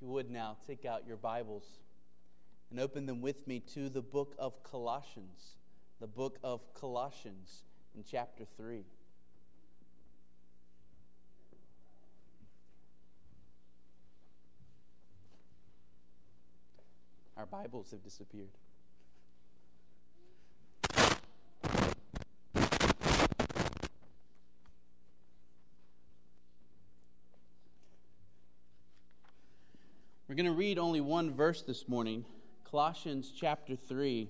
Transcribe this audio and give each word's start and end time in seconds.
If 0.00 0.04
you 0.04 0.12
would 0.12 0.30
now, 0.30 0.56
take 0.66 0.86
out 0.86 1.06
your 1.06 1.18
Bibles 1.18 1.78
and 2.70 2.80
open 2.80 3.04
them 3.04 3.20
with 3.20 3.46
me 3.46 3.60
to 3.74 3.90
the 3.90 4.00
book 4.00 4.34
of 4.38 4.62
Colossians, 4.62 5.56
the 6.00 6.06
book 6.06 6.38
of 6.42 6.72
Colossians 6.72 7.64
in 7.94 8.02
chapter 8.10 8.46
3. 8.56 8.82
Our 17.36 17.44
Bibles 17.44 17.90
have 17.90 18.02
disappeared. 18.02 18.56
We're 30.30 30.36
going 30.36 30.46
to 30.46 30.52
read 30.52 30.78
only 30.78 31.00
one 31.00 31.34
verse 31.34 31.62
this 31.62 31.88
morning 31.88 32.24
Colossians 32.70 33.32
chapter 33.36 33.74
3 33.74 34.28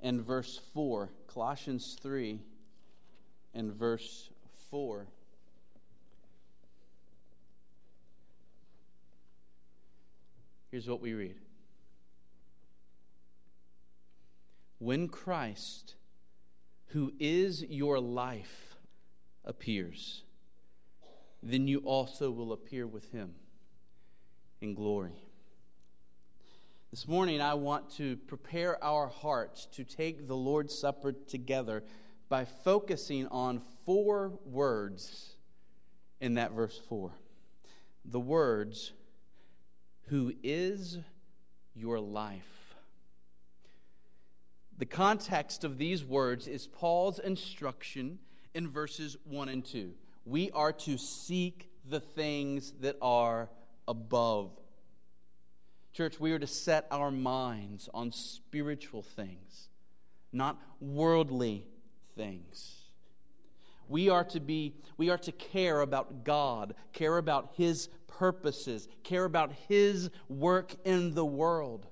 and 0.00 0.20
verse 0.20 0.60
4. 0.72 1.10
Colossians 1.26 1.98
3 2.00 2.38
and 3.52 3.72
verse 3.72 4.30
4. 4.70 5.08
Here's 10.70 10.88
what 10.88 11.00
we 11.00 11.12
read 11.14 11.34
When 14.78 15.08
Christ, 15.08 15.96
who 16.90 17.12
is 17.18 17.64
your 17.64 17.98
life, 17.98 18.76
appears, 19.44 20.22
then 21.42 21.66
you 21.66 21.80
also 21.80 22.30
will 22.30 22.52
appear 22.52 22.86
with 22.86 23.10
him 23.10 23.34
in 24.60 24.74
glory. 24.74 25.12
This 26.90 27.06
morning, 27.08 27.40
I 27.40 27.54
want 27.54 27.90
to 27.96 28.16
prepare 28.16 28.82
our 28.82 29.06
hearts 29.06 29.66
to 29.72 29.84
take 29.84 30.26
the 30.26 30.36
Lord's 30.36 30.76
Supper 30.76 31.12
together 31.12 31.84
by 32.28 32.44
focusing 32.44 33.26
on 33.28 33.62
four 33.86 34.38
words 34.44 35.36
in 36.20 36.34
that 36.34 36.52
verse 36.52 36.80
4. 36.88 37.12
The 38.04 38.20
words, 38.20 38.92
who 40.08 40.32
is 40.42 40.98
your 41.74 42.00
life. 42.00 42.74
The 44.76 44.86
context 44.86 45.64
of 45.64 45.78
these 45.78 46.04
words 46.04 46.46
is 46.46 46.66
Paul's 46.66 47.18
instruction 47.18 48.18
in 48.54 48.68
verses 48.68 49.16
1 49.24 49.48
and 49.48 49.64
2. 49.64 49.92
We 50.24 50.50
are 50.50 50.72
to 50.72 50.98
seek 50.98 51.70
the 51.88 52.00
things 52.00 52.72
that 52.80 52.96
are 53.00 53.48
above. 53.90 54.52
Church, 55.92 56.20
we 56.20 56.30
are 56.30 56.38
to 56.38 56.46
set 56.46 56.86
our 56.92 57.10
minds 57.10 57.88
on 57.92 58.12
spiritual 58.12 59.02
things, 59.02 59.68
not 60.32 60.56
worldly 60.80 61.66
things. 62.16 62.76
We 63.88 64.08
are 64.08 64.22
to 64.24 64.38
be 64.38 64.76
we 64.96 65.10
are 65.10 65.18
to 65.18 65.32
care 65.32 65.80
about 65.80 66.22
God, 66.22 66.74
care 66.92 67.18
about 67.18 67.50
his 67.56 67.88
purposes, 68.06 68.86
care 69.02 69.24
about 69.24 69.50
his 69.68 70.10
work 70.28 70.76
in 70.84 71.14
the 71.14 71.24
world. 71.24 71.86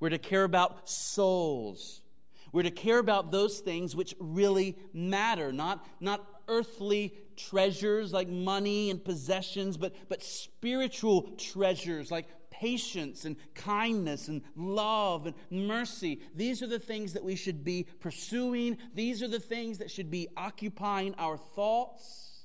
We're 0.00 0.10
to 0.10 0.18
care 0.18 0.44
about 0.44 0.88
souls. 0.90 2.02
We're 2.50 2.62
to 2.62 2.70
care 2.70 2.98
about 2.98 3.30
those 3.30 3.60
things 3.60 3.94
which 3.94 4.14
really 4.18 4.76
matter, 4.92 5.52
not, 5.52 5.84
not 6.00 6.24
earthly 6.46 7.14
treasures 7.36 8.12
like 8.12 8.28
money 8.28 8.90
and 8.90 9.04
possessions, 9.04 9.76
but, 9.76 9.94
but 10.08 10.22
spiritual 10.22 11.22
treasures 11.38 12.10
like 12.10 12.26
patience 12.50 13.24
and 13.24 13.36
kindness 13.54 14.28
and 14.28 14.42
love 14.56 15.26
and 15.26 15.34
mercy. 15.66 16.20
These 16.34 16.62
are 16.62 16.68
the 16.68 16.78
things 16.78 17.12
that 17.14 17.24
we 17.24 17.34
should 17.34 17.64
be 17.64 17.86
pursuing. 18.00 18.78
These 18.94 19.22
are 19.22 19.28
the 19.28 19.40
things 19.40 19.78
that 19.78 19.90
should 19.90 20.10
be 20.10 20.28
occupying 20.36 21.14
our 21.18 21.36
thoughts. 21.36 22.44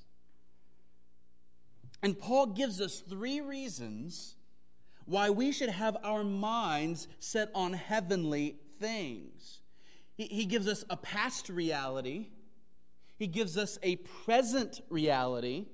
And 2.02 2.18
Paul 2.18 2.46
gives 2.46 2.80
us 2.80 3.00
three 3.00 3.40
reasons 3.40 4.36
why 5.04 5.30
we 5.30 5.52
should 5.52 5.68
have 5.68 5.96
our 6.02 6.24
minds 6.24 7.08
set 7.18 7.50
on 7.54 7.72
heavenly 7.72 8.56
things. 8.78 9.60
He, 10.14 10.24
he 10.24 10.44
gives 10.44 10.66
us 10.66 10.84
a 10.90 10.96
past 10.96 11.48
reality 11.48 12.28
he 13.20 13.26
gives 13.26 13.58
us 13.58 13.78
a 13.82 13.96
present 13.96 14.80
reality, 14.88 15.66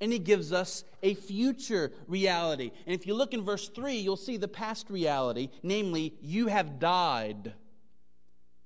and 0.00 0.12
He 0.12 0.18
gives 0.18 0.52
us 0.52 0.82
a 1.04 1.14
future 1.14 1.92
reality. 2.08 2.72
And 2.84 2.92
if 2.92 3.06
you 3.06 3.14
look 3.14 3.32
in 3.32 3.44
verse 3.44 3.68
3, 3.68 3.94
you'll 3.94 4.16
see 4.16 4.36
the 4.36 4.48
past 4.48 4.90
reality, 4.90 5.50
namely, 5.62 6.14
you 6.20 6.48
have 6.48 6.80
died. 6.80 7.54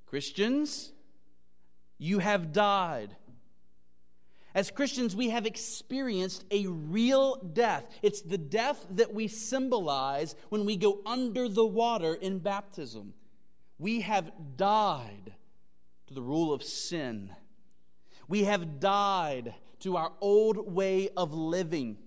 Christians, 0.06 0.94
you 1.98 2.18
have 2.20 2.50
died. 2.50 3.14
As 4.54 4.70
Christians, 4.70 5.14
we 5.14 5.28
have 5.28 5.44
experienced 5.44 6.46
a 6.50 6.66
real 6.66 7.36
death. 7.52 7.84
It's 8.00 8.22
the 8.22 8.38
death 8.38 8.86
that 8.92 9.12
we 9.12 9.28
symbolize 9.28 10.34
when 10.48 10.64
we 10.64 10.76
go 10.76 11.00
under 11.04 11.46
the 11.46 11.66
water 11.66 12.14
in 12.14 12.38
baptism. 12.38 13.12
We 13.78 14.00
have 14.00 14.32
died 14.56 15.34
to 16.06 16.14
the 16.14 16.22
rule 16.22 16.54
of 16.54 16.62
sin 16.62 17.30
we 18.28 18.44
have 18.44 18.80
died 18.80 19.54
to 19.80 19.96
our 19.96 20.12
old 20.20 20.72
way 20.72 21.10
of 21.16 21.34
living. 21.34 21.98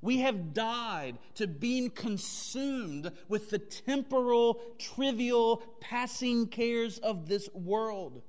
We 0.00 0.18
have 0.18 0.52
died 0.52 1.18
to 1.34 1.46
being 1.46 1.90
consumed 1.90 3.12
with 3.28 3.50
the 3.50 3.58
temporal, 3.58 4.60
trivial, 4.78 5.62
passing 5.80 6.48
cares 6.48 6.98
of 6.98 7.28
this 7.28 7.48
world. 7.54 8.22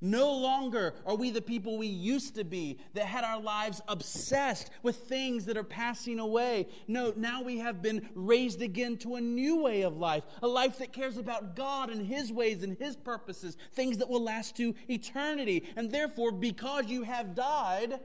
No 0.00 0.32
longer 0.32 0.94
are 1.04 1.16
we 1.16 1.30
the 1.30 1.42
people 1.42 1.76
we 1.76 1.88
used 1.88 2.36
to 2.36 2.44
be 2.44 2.78
that 2.94 3.06
had 3.06 3.24
our 3.24 3.40
lives 3.40 3.80
obsessed 3.88 4.70
with 4.82 4.96
things 4.96 5.46
that 5.46 5.56
are 5.56 5.64
passing 5.64 6.20
away. 6.20 6.68
No, 6.86 7.12
now 7.16 7.42
we 7.42 7.58
have 7.58 7.82
been 7.82 8.08
raised 8.14 8.62
again 8.62 8.96
to 8.98 9.16
a 9.16 9.20
new 9.20 9.62
way 9.62 9.82
of 9.82 9.96
life, 9.96 10.22
a 10.40 10.46
life 10.46 10.78
that 10.78 10.92
cares 10.92 11.16
about 11.16 11.56
God 11.56 11.90
and 11.90 12.06
His 12.06 12.32
ways 12.32 12.62
and 12.62 12.76
His 12.78 12.96
purposes, 12.96 13.56
things 13.72 13.98
that 13.98 14.08
will 14.08 14.22
last 14.22 14.56
to 14.58 14.74
eternity. 14.88 15.64
And 15.76 15.90
therefore, 15.90 16.30
because 16.30 16.86
you 16.86 17.02
have 17.02 17.34
died, 17.34 17.98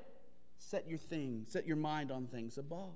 set 0.57 0.87
your 0.87 0.97
thing, 0.97 1.45
set 1.47 1.67
your 1.67 1.77
mind 1.77 2.11
on 2.11 2.25
things 2.25 2.57
above. 2.57 2.95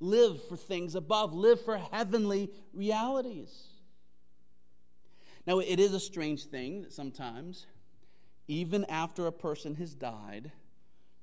Live 0.00 0.42
for 0.48 0.56
things 0.56 0.94
above, 0.94 1.34
live 1.34 1.60
for 1.60 1.76
heavenly 1.76 2.50
realities. 2.72 3.68
Now, 5.46 5.60
it 5.60 5.80
is 5.80 5.94
a 5.94 6.00
strange 6.00 6.44
thing 6.44 6.82
that 6.82 6.92
sometimes 6.92 7.66
even 8.48 8.86
after 8.86 9.26
a 9.26 9.32
person 9.32 9.74
has 9.76 9.94
died, 9.94 10.50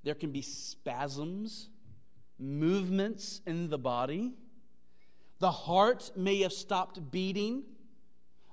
there 0.03 0.13
can 0.13 0.31
be 0.31 0.43
spasms, 0.43 1.69
movements 2.37 3.41
in 3.47 3.69
the 3.69 3.79
body. 3.79 4.33
The 5.39 5.51
heart 5.51 6.11
may 6.15 6.41
have 6.41 6.53
stopped 6.53 7.11
beating. 7.11 7.63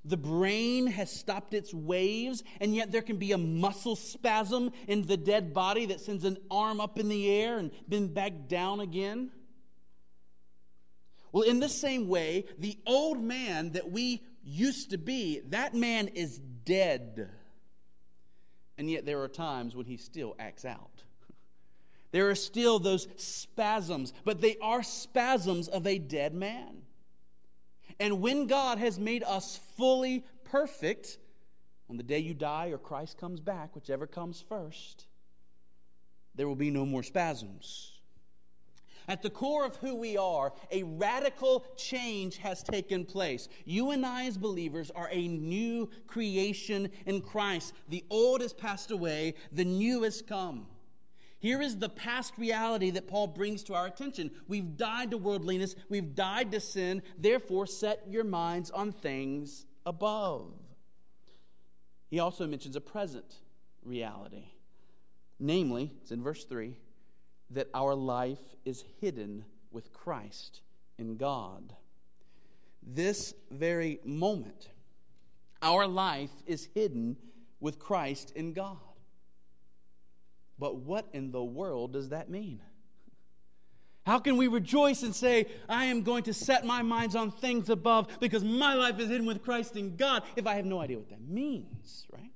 The 0.05 0.16
brain 0.16 0.88
has 0.88 1.12
stopped 1.12 1.55
its 1.55 1.72
waves, 1.72 2.43
and 2.60 2.75
yet 2.75 2.91
there 2.91 3.03
can 3.03 3.19
be 3.19 3.33
a 3.33 3.38
muscle 3.38 3.94
spasm 3.94 4.72
in 4.89 5.03
the 5.03 5.16
dead 5.16 5.53
body 5.53 5.87
that 5.87 6.00
sends 6.00 6.25
an 6.25 6.39
arm 6.50 6.81
up 6.81 6.99
in 6.99 7.09
the 7.09 7.31
air 7.31 7.59
and 7.59 7.71
then 7.87 8.09
back 8.09 8.49
down 8.49 8.81
again. 8.81 9.31
Well, 11.31 11.44
in 11.44 11.60
the 11.60 11.69
same 11.69 12.09
way, 12.09 12.47
the 12.59 12.78
old 12.87 13.22
man 13.22 13.72
that 13.72 13.91
we 13.91 14.22
used 14.43 14.91
to 14.91 14.99
be, 14.99 15.41
that 15.50 15.75
man 15.75 16.09
is 16.09 16.39
dead. 16.39 17.31
And 18.78 18.91
yet 18.91 19.05
there 19.05 19.22
are 19.22 19.28
times 19.28 19.77
when 19.77 19.87
he 19.87 19.97
still 19.97 20.34
acts 20.38 20.65
out. 20.65 21.03
There 22.10 22.28
are 22.28 22.34
still 22.34 22.78
those 22.78 23.09
spasms, 23.16 24.12
but 24.25 24.41
they 24.41 24.56
are 24.60 24.83
spasms 24.83 25.69
of 25.69 25.86
a 25.86 25.98
dead 25.98 26.34
man. 26.34 26.83
And 27.98 28.21
when 28.21 28.47
God 28.47 28.78
has 28.78 28.98
made 28.98 29.22
us 29.22 29.59
fully 29.77 30.24
perfect, 30.45 31.19
on 31.89 31.97
the 31.97 32.03
day 32.03 32.19
you 32.19 32.34
die 32.34 32.69
or 32.69 32.78
Christ 32.78 33.19
comes 33.19 33.41
back, 33.41 33.74
whichever 33.74 34.07
comes 34.07 34.41
first, 34.47 35.07
there 36.34 36.48
will 36.48 36.57
be 36.57 36.71
no 36.71 36.84
more 36.84 37.03
spasms. 37.03 37.91
At 39.09 39.22
the 39.22 39.31
core 39.31 39.65
of 39.65 39.77
who 39.77 39.95
we 39.95 40.16
are, 40.16 40.53
a 40.71 40.83
radical 40.83 41.65
change 41.77 42.39
has 42.39 42.63
taken 42.63 43.04
place. 43.04 43.49
You 43.65 43.91
and 43.91 44.07
I, 44.07 44.27
as 44.27 44.39
believers, 44.39 44.91
are 44.95 45.09
a 45.10 45.28
new 45.28 45.89
creation 46.07 46.91
in 47.07 47.21
Christ. 47.21 47.75
The 47.89 48.04
old 48.10 48.41
has 48.41 48.53
passed 48.53 48.91
away, 48.91 49.34
the 49.51 49.65
new 49.65 50.03
has 50.03 50.22
come. 50.22 50.66
Here 51.43 51.60
is 51.60 51.78
the 51.78 51.89
past 51.89 52.34
reality 52.39 52.91
that 52.91 53.09
Paul 53.09 53.27
brings 53.27 53.65
to 53.65 53.75
our 53.75 53.87
attention. 53.87 54.31
We've 54.47 54.77
died 54.77 55.10
to 55.10 55.19
worldliness, 55.19 55.75
we've 55.89 56.15
died 56.15 56.53
to 56.53 56.60
sin, 56.60 57.03
therefore, 57.19 57.66
set 57.66 58.04
your 58.09 58.22
minds 58.22 58.71
on 58.71 58.93
things 58.93 59.66
above. 59.84 60.53
He 62.09 62.21
also 62.21 62.47
mentions 62.47 62.77
a 62.77 62.81
present 62.81 63.41
reality. 63.83 64.53
Namely, 65.41 65.91
it's 66.01 66.13
in 66.13 66.22
verse 66.22 66.45
3 66.45 66.77
that 67.54 67.69
our 67.75 67.95
life 67.95 68.39
is 68.65 68.84
hidden 69.01 69.45
with 69.71 69.93
Christ 69.93 70.60
in 70.99 71.16
God. 71.16 71.75
This 72.83 73.34
very 73.51 74.01
moment, 74.04 74.69
our 75.63 75.87
life 75.87 76.31
is 76.47 76.69
hidden 76.75 77.16
with 77.60 77.78
Christ 77.78 78.33
in 78.34 78.53
God. 78.53 78.77
But 80.59 80.77
what 80.77 81.07
in 81.13 81.31
the 81.31 81.43
world 81.43 81.93
does 81.93 82.10
that 82.10 82.28
mean? 82.28 82.60
How 84.04 84.19
can 84.19 84.37
we 84.37 84.49
rejoice 84.49 85.04
and 85.04 85.15
say, 85.15 85.47
I 85.69 85.84
am 85.84 86.03
going 86.03 86.25
to 86.25 86.34
set 86.34 86.66
my 86.66 86.83
minds 86.83 87.15
on 87.15 87.31
things 87.31 87.71
above 87.71 88.09
because 88.19 88.43
my 88.43 88.75
life 88.75 88.99
is 88.99 89.09
hidden 89.09 89.27
with 89.27 89.45
Christ 89.45 89.77
in 89.77 89.97
God 89.97 90.25
if 90.34 90.47
I 90.47 90.54
have 90.54 90.65
no 90.65 90.81
idea 90.81 90.99
what 90.99 91.09
that 91.10 91.21
means, 91.21 92.07
right? 92.13 92.33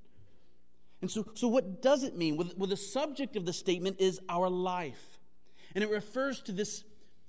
And 1.00 1.10
so, 1.10 1.26
so 1.34 1.48
what 1.48 1.82
does 1.82 2.04
it 2.04 2.16
mean? 2.16 2.36
Well, 2.36 2.50
well, 2.56 2.68
the 2.68 2.76
subject 2.76 3.36
of 3.36 3.44
the 3.44 3.52
statement 3.52 3.96
is 4.00 4.20
our 4.28 4.48
life. 4.48 5.18
And 5.74 5.84
it 5.84 5.90
refers 5.90 6.40
to 6.42 6.52
this 6.52 6.84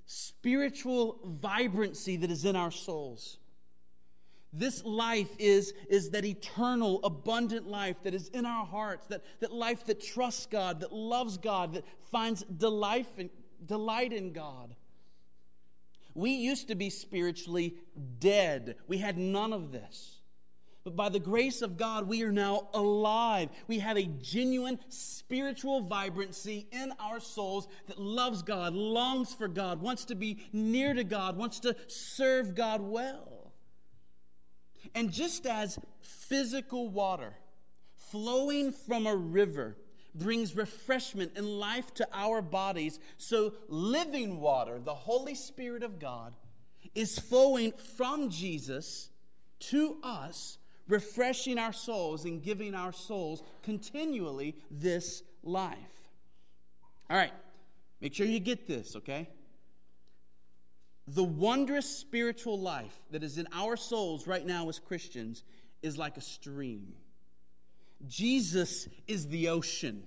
spiritual 0.06 1.18
vibrancy 1.24 2.16
that 2.16 2.30
is 2.30 2.44
in 2.44 2.56
our 2.56 2.70
souls. 2.70 3.38
This 4.52 4.82
life 4.84 5.30
is, 5.38 5.74
is 5.90 6.10
that 6.10 6.24
eternal, 6.24 7.00
abundant 7.04 7.68
life 7.68 7.96
that 8.04 8.14
is 8.14 8.28
in 8.28 8.46
our 8.46 8.64
hearts, 8.64 9.06
that, 9.08 9.22
that 9.40 9.52
life 9.52 9.84
that 9.84 10.02
trusts 10.02 10.46
God, 10.46 10.80
that 10.80 10.92
loves 10.92 11.36
God, 11.36 11.74
that 11.74 11.84
finds 12.10 12.42
delight 12.44 13.06
in, 13.18 13.28
delight 13.66 14.14
in 14.14 14.32
God. 14.32 14.74
We 16.14 16.30
used 16.30 16.68
to 16.68 16.74
be 16.74 16.88
spiritually 16.88 17.76
dead, 18.18 18.76
we 18.86 18.98
had 18.98 19.18
none 19.18 19.52
of 19.52 19.70
this. 19.70 20.17
But 20.88 20.96
by 20.96 21.10
the 21.10 21.20
grace 21.20 21.60
of 21.60 21.76
God, 21.76 22.08
we 22.08 22.22
are 22.22 22.32
now 22.32 22.68
alive. 22.72 23.50
We 23.66 23.80
have 23.80 23.98
a 23.98 24.04
genuine 24.04 24.78
spiritual 24.88 25.82
vibrancy 25.82 26.66
in 26.72 26.94
our 26.98 27.20
souls 27.20 27.68
that 27.88 28.00
loves 28.00 28.40
God, 28.40 28.72
longs 28.72 29.34
for 29.34 29.48
God, 29.48 29.82
wants 29.82 30.06
to 30.06 30.14
be 30.14 30.38
near 30.50 30.94
to 30.94 31.04
God, 31.04 31.36
wants 31.36 31.60
to 31.60 31.76
serve 31.88 32.54
God 32.54 32.80
well. 32.80 33.52
And 34.94 35.12
just 35.12 35.44
as 35.44 35.78
physical 36.00 36.88
water 36.88 37.34
flowing 37.94 38.72
from 38.72 39.06
a 39.06 39.14
river 39.14 39.76
brings 40.14 40.56
refreshment 40.56 41.32
and 41.36 41.46
life 41.60 41.92
to 41.94 42.08
our 42.14 42.40
bodies, 42.40 42.98
so 43.18 43.52
living 43.68 44.40
water, 44.40 44.80
the 44.82 44.94
Holy 44.94 45.34
Spirit 45.34 45.82
of 45.82 45.98
God, 45.98 46.32
is 46.94 47.18
flowing 47.18 47.72
from 47.72 48.30
Jesus 48.30 49.10
to 49.60 49.98
us 50.02 50.56
refreshing 50.88 51.58
our 51.58 51.72
souls 51.72 52.24
and 52.24 52.42
giving 52.42 52.74
our 52.74 52.92
souls 52.92 53.42
continually 53.62 54.56
this 54.70 55.22
life. 55.42 55.76
All 57.10 57.16
right, 57.16 57.32
make 58.00 58.14
sure 58.14 58.26
you 58.26 58.40
get 58.40 58.66
this, 58.66 58.96
okay? 58.96 59.28
The 61.06 61.24
wondrous 61.24 61.86
spiritual 61.86 62.58
life 62.60 62.98
that 63.10 63.22
is 63.22 63.38
in 63.38 63.46
our 63.52 63.76
souls 63.76 64.26
right 64.26 64.44
now 64.44 64.68
as 64.68 64.78
Christians 64.78 65.44
is 65.82 65.96
like 65.96 66.16
a 66.16 66.20
stream. 66.20 66.94
Jesus 68.06 68.88
is 69.06 69.28
the 69.28 69.48
ocean. 69.48 70.06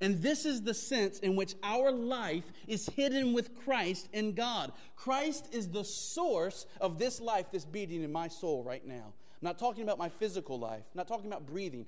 And 0.00 0.20
this 0.20 0.44
is 0.44 0.62
the 0.62 0.74
sense 0.74 1.18
in 1.20 1.36
which 1.36 1.54
our 1.62 1.90
life 1.90 2.44
is 2.66 2.86
hidden 2.86 3.32
with 3.32 3.54
Christ 3.64 4.08
in 4.12 4.34
God. 4.34 4.72
Christ 4.94 5.48
is 5.52 5.68
the 5.68 5.84
source 5.84 6.66
of 6.80 6.98
this 6.98 7.20
life 7.20 7.46
that's 7.50 7.64
beating 7.64 8.02
in 8.02 8.12
my 8.12 8.28
soul 8.28 8.62
right 8.62 8.86
now. 8.86 9.14
I'm 9.40 9.46
not 9.46 9.58
talking 9.58 9.82
about 9.82 9.98
my 9.98 10.08
physical 10.08 10.58
life. 10.58 10.82
I'm 10.92 10.96
not 10.96 11.08
talking 11.08 11.26
about 11.26 11.46
breathing. 11.46 11.86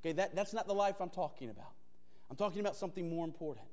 Okay, 0.00 0.12
that, 0.12 0.34
that's 0.34 0.52
not 0.52 0.66
the 0.66 0.74
life 0.74 0.96
I'm 1.00 1.10
talking 1.10 1.50
about. 1.50 1.72
I'm 2.30 2.36
talking 2.36 2.60
about 2.60 2.76
something 2.76 3.10
more 3.10 3.24
important. 3.24 3.66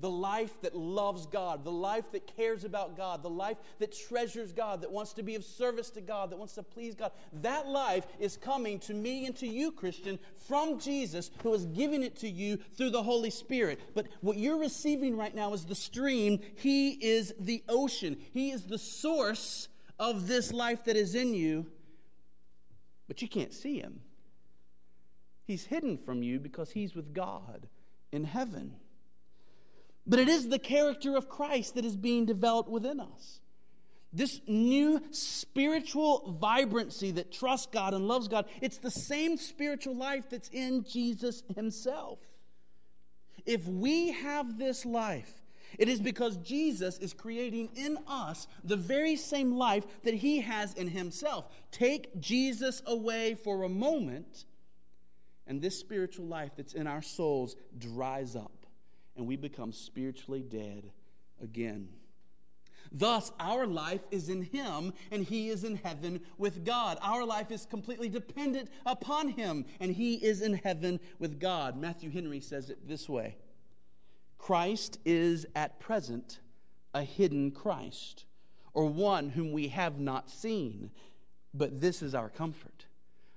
The 0.00 0.10
life 0.10 0.60
that 0.60 0.74
loves 0.74 1.24
God, 1.24 1.64
the 1.64 1.72
life 1.72 2.10
that 2.12 2.26
cares 2.36 2.64
about 2.64 2.96
God, 2.96 3.22
the 3.22 3.30
life 3.30 3.56
that 3.78 3.96
treasures 3.96 4.52
God, 4.52 4.82
that 4.82 4.90
wants 4.90 5.14
to 5.14 5.22
be 5.22 5.36
of 5.36 5.44
service 5.44 5.88
to 5.90 6.00
God, 6.00 6.30
that 6.30 6.36
wants 6.36 6.54
to 6.54 6.62
please 6.62 6.94
God. 6.94 7.12
That 7.32 7.66
life 7.68 8.04
is 8.18 8.36
coming 8.36 8.78
to 8.80 8.92
me 8.92 9.24
and 9.24 9.34
to 9.36 9.46
you, 9.46 9.72
Christian, 9.72 10.18
from 10.46 10.78
Jesus, 10.78 11.30
who 11.42 11.54
is 11.54 11.64
giving 11.66 12.02
it 12.02 12.16
to 12.16 12.28
you 12.28 12.58
through 12.76 12.90
the 12.90 13.02
Holy 13.02 13.30
Spirit. 13.30 13.80
But 13.94 14.08
what 14.20 14.36
you're 14.36 14.58
receiving 14.58 15.16
right 15.16 15.34
now 15.34 15.54
is 15.54 15.64
the 15.64 15.76
stream. 15.76 16.40
He 16.56 16.90
is 16.90 17.32
the 17.38 17.62
ocean, 17.68 18.18
He 18.32 18.50
is 18.50 18.64
the 18.64 18.78
source 18.78 19.68
of 19.98 20.26
this 20.26 20.52
life 20.52 20.84
that 20.84 20.96
is 20.96 21.14
in 21.14 21.34
you 21.34 21.66
but 23.06 23.22
you 23.22 23.28
can't 23.28 23.52
see 23.52 23.78
him. 23.78 24.00
He's 25.46 25.66
hidden 25.66 25.98
from 25.98 26.22
you 26.22 26.40
because 26.40 26.70
he's 26.70 26.94
with 26.94 27.12
God 27.12 27.68
in 28.12 28.24
heaven. 28.24 28.76
But 30.06 30.18
it 30.18 30.28
is 30.28 30.48
the 30.48 30.58
character 30.58 31.16
of 31.16 31.28
Christ 31.28 31.74
that 31.74 31.84
is 31.84 31.96
being 31.96 32.26
developed 32.26 32.70
within 32.70 33.00
us. 33.00 33.40
This 34.12 34.40
new 34.46 35.02
spiritual 35.10 36.36
vibrancy 36.40 37.10
that 37.12 37.32
trusts 37.32 37.66
God 37.66 37.94
and 37.94 38.06
loves 38.06 38.28
God, 38.28 38.46
it's 38.60 38.78
the 38.78 38.90
same 38.90 39.36
spiritual 39.36 39.96
life 39.96 40.30
that's 40.30 40.48
in 40.50 40.84
Jesus 40.84 41.42
himself. 41.54 42.20
If 43.44 43.66
we 43.66 44.12
have 44.12 44.56
this 44.56 44.86
life, 44.86 45.32
it 45.78 45.88
is 45.88 46.00
because 46.00 46.36
Jesus 46.38 46.98
is 46.98 47.12
creating 47.12 47.70
in 47.74 47.98
us 48.06 48.46
the 48.62 48.76
very 48.76 49.16
same 49.16 49.56
life 49.56 49.86
that 50.02 50.14
he 50.14 50.40
has 50.40 50.74
in 50.74 50.88
himself. 50.88 51.46
Take 51.70 52.20
Jesus 52.20 52.82
away 52.86 53.34
for 53.34 53.62
a 53.62 53.68
moment, 53.68 54.44
and 55.46 55.60
this 55.60 55.78
spiritual 55.78 56.26
life 56.26 56.52
that's 56.56 56.74
in 56.74 56.86
our 56.86 57.02
souls 57.02 57.56
dries 57.78 58.36
up, 58.36 58.66
and 59.16 59.26
we 59.26 59.36
become 59.36 59.72
spiritually 59.72 60.42
dead 60.42 60.90
again. 61.42 61.88
Thus, 62.92 63.32
our 63.40 63.66
life 63.66 64.02
is 64.12 64.28
in 64.28 64.42
Him, 64.42 64.92
and 65.10 65.24
He 65.24 65.48
is 65.48 65.64
in 65.64 65.76
heaven 65.76 66.20
with 66.38 66.64
God. 66.64 66.96
Our 67.02 67.24
life 67.24 67.50
is 67.50 67.66
completely 67.66 68.08
dependent 68.08 68.70
upon 68.86 69.30
Him, 69.30 69.64
and 69.80 69.90
He 69.90 70.14
is 70.14 70.42
in 70.42 70.54
heaven 70.54 71.00
with 71.18 71.40
God. 71.40 71.76
Matthew 71.76 72.10
Henry 72.10 72.38
says 72.38 72.70
it 72.70 72.86
this 72.86 73.08
way 73.08 73.36
Christ 74.44 74.98
is 75.06 75.46
at 75.56 75.80
present 75.80 76.40
a 76.92 77.02
hidden 77.02 77.50
Christ, 77.50 78.26
or 78.74 78.84
one 78.84 79.30
whom 79.30 79.52
we 79.52 79.68
have 79.68 79.98
not 79.98 80.28
seen. 80.28 80.90
But 81.54 81.80
this 81.80 82.02
is 82.02 82.14
our 82.14 82.28
comfort 82.28 82.84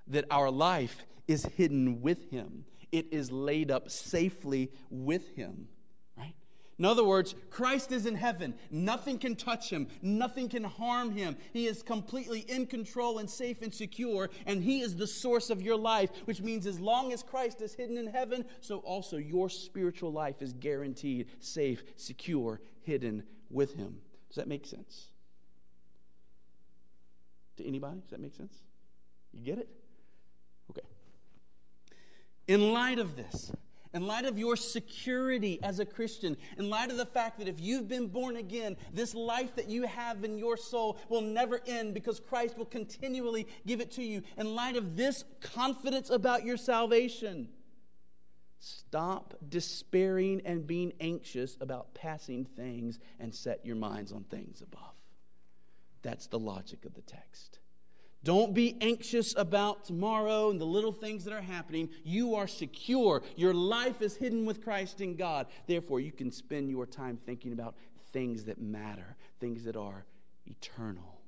that 0.08 0.26
our 0.30 0.52
life 0.52 1.06
is 1.26 1.46
hidden 1.46 2.02
with 2.02 2.30
him, 2.30 2.66
it 2.92 3.08
is 3.14 3.32
laid 3.32 3.72
up 3.72 3.90
safely 3.90 4.70
with 4.90 5.34
him. 5.34 5.70
In 6.80 6.86
other 6.86 7.04
words, 7.04 7.34
Christ 7.50 7.92
is 7.92 8.06
in 8.06 8.16
heaven. 8.16 8.54
Nothing 8.70 9.18
can 9.18 9.36
touch 9.36 9.72
him, 9.72 9.88
nothing 10.02 10.48
can 10.48 10.64
harm 10.64 11.12
him. 11.12 11.36
He 11.52 11.66
is 11.66 11.82
completely 11.82 12.42
in 12.42 12.68
control 12.68 13.18
and 13.18 13.30
safe 13.30 13.62
and 13.64 13.74
secure, 13.74 14.30
and 14.46 14.64
he 14.64 14.82
is 14.82 14.96
the 14.96 15.08
source 15.08 15.50
of 15.50 15.62
your 15.62 15.76
life, 15.76 16.12
which 16.26 16.42
means 16.42 16.68
as 16.68 16.80
long 16.80 17.12
as 17.14 17.24
Christ 17.24 17.62
is 17.62 17.74
hidden 17.74 17.98
in 17.98 18.08
heaven, 18.08 18.46
so 18.62 18.78
also 18.80 19.18
your 19.18 19.50
spiritual 19.50 20.12
life 20.12 20.42
is 20.42 20.54
guaranteed, 20.54 21.28
safe, 21.40 21.84
secure, 21.96 22.62
hidden 22.84 23.24
with 23.50 23.74
him. 23.74 23.98
Does 24.30 24.36
that 24.36 24.48
make 24.48 24.66
sense? 24.66 25.08
To 27.58 27.66
anybody? 27.66 28.02
Does 28.02 28.12
that 28.12 28.20
make 28.20 28.36
sense? 28.36 28.54
You 29.34 29.44
get 29.44 29.58
it? 29.58 29.70
Okay. 30.70 30.88
In 32.48 32.72
light 32.72 33.00
of 33.00 33.16
this, 33.16 33.52
in 33.98 34.06
light 34.06 34.26
of 34.26 34.38
your 34.38 34.56
security 34.56 35.60
as 35.64 35.80
a 35.80 35.86
Christian, 35.86 36.38
in 36.60 36.70
light 36.70 36.92
of 36.92 36.98
the 36.98 37.06
fact 37.08 37.40
that 37.40 37.48
if 37.48 37.60
you've 37.60 37.88
been 37.88 38.08
born 38.08 38.38
again, 38.38 38.78
this 38.94 39.16
life 39.16 39.56
that 39.56 39.68
you 39.68 39.88
have 39.88 40.24
in 40.24 40.38
your 40.38 40.56
soul 40.56 41.00
will 41.10 41.22
never 41.22 41.62
end 41.66 41.96
because 41.96 42.20
Christ 42.20 42.60
will 42.60 42.66
continually 42.66 43.48
give 43.66 43.82
it 43.82 43.90
to 43.94 44.04
you. 44.04 44.22
In 44.38 44.54
light 44.54 44.76
of 44.76 44.96
this 44.96 45.24
confidence 45.42 46.12
about 46.12 46.46
your 46.46 46.58
salvation, 46.58 47.50
stop 48.60 49.34
despairing 49.50 50.44
and 50.46 50.68
being 50.68 50.94
anxious 51.00 51.58
about 51.60 51.96
passing 51.96 52.46
things 52.46 53.00
and 53.20 53.34
set 53.34 53.66
your 53.66 53.78
minds 53.78 54.12
on 54.12 54.26
things 54.26 54.62
above. 54.62 54.94
That's 56.04 56.28
the 56.28 56.38
logic 56.38 56.86
of 56.86 56.94
the 56.94 57.02
text. 57.02 57.58
Don't 58.24 58.54
be 58.54 58.76
anxious 58.82 59.36
about 59.38 59.86
tomorrow 59.86 60.50
and 60.50 60.60
the 60.60 60.66
little 60.66 60.92
things 60.92 61.24
that 61.26 61.34
are 61.34 61.42
happening. 61.42 61.90
You 62.04 62.36
are 62.36 62.48
secure. 62.48 63.22
Your 63.36 63.54
life 63.54 64.02
is 64.02 64.16
hidden 64.16 64.46
with 64.46 64.64
Christ 64.64 65.02
in 65.02 65.16
God. 65.16 65.48
Therefore, 65.68 66.00
you 66.00 66.12
can 66.12 66.32
spend 66.32 66.70
your 66.70 66.86
time 66.86 67.18
thinking 67.26 67.54
about 67.54 67.76
things 68.12 68.46
that 68.46 68.60
matter, 68.60 69.16
things 69.40 69.64
that 69.66 69.76
are 69.76 70.06
eternal. 70.46 71.22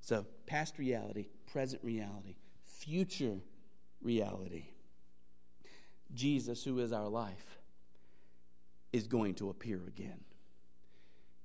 So, 0.00 0.26
past 0.46 0.78
reality, 0.78 1.26
present 1.46 1.82
reality, 1.82 2.36
future 2.62 3.38
reality. 4.02 4.64
Jesus, 6.14 6.64
who 6.64 6.78
is 6.80 6.92
our 6.92 7.08
life, 7.08 7.58
is 8.92 9.06
going 9.06 9.34
to 9.36 9.50
appear 9.50 9.80
again. 9.86 10.20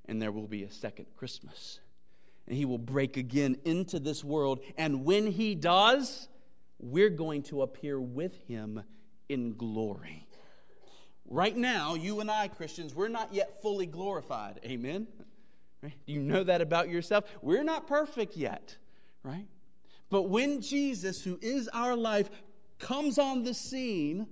And 0.06 0.22
there 0.22 0.32
will 0.32 0.48
be 0.48 0.64
a 0.64 0.72
second 0.72 1.08
Christmas 1.16 1.80
and 2.48 2.56
he 2.56 2.66
will 2.66 2.78
break 2.78 3.18
again 3.18 3.58
into 3.66 4.00
this 4.00 4.24
world. 4.24 4.60
And 4.78 5.04
when 5.04 5.28
he 5.28 5.56
does, 5.56 6.28
we're 6.80 7.10
going 7.10 7.44
to 7.44 7.62
appear 7.62 8.00
with 8.00 8.36
him 8.48 8.84
in 9.30 9.56
glory. 9.56 10.28
Right 11.28 11.56
now, 11.56 11.96
you 11.96 12.20
and 12.20 12.30
I, 12.30 12.48
Christians, 12.48 12.94
we're 12.94 13.08
not 13.08 13.34
yet 13.34 13.62
fully 13.62 13.88
glorified. 13.88 14.60
Amen? 14.64 15.08
Right? 15.82 15.98
You 16.06 16.22
know 16.22 16.44
that 16.44 16.62
about 16.62 16.90
yourself? 16.90 17.25
We're 17.42 17.64
not 17.64 17.88
perfect 17.88 18.38
yet, 18.38 18.78
right? 19.24 19.48
But 20.10 20.24
when 20.24 20.62
Jesus, 20.62 21.24
who 21.24 21.40
is 21.42 21.68
our 21.74 21.96
life, 21.96 22.30
comes 22.78 23.18
on 23.18 23.44
the 23.44 23.54
scene, 23.54 24.28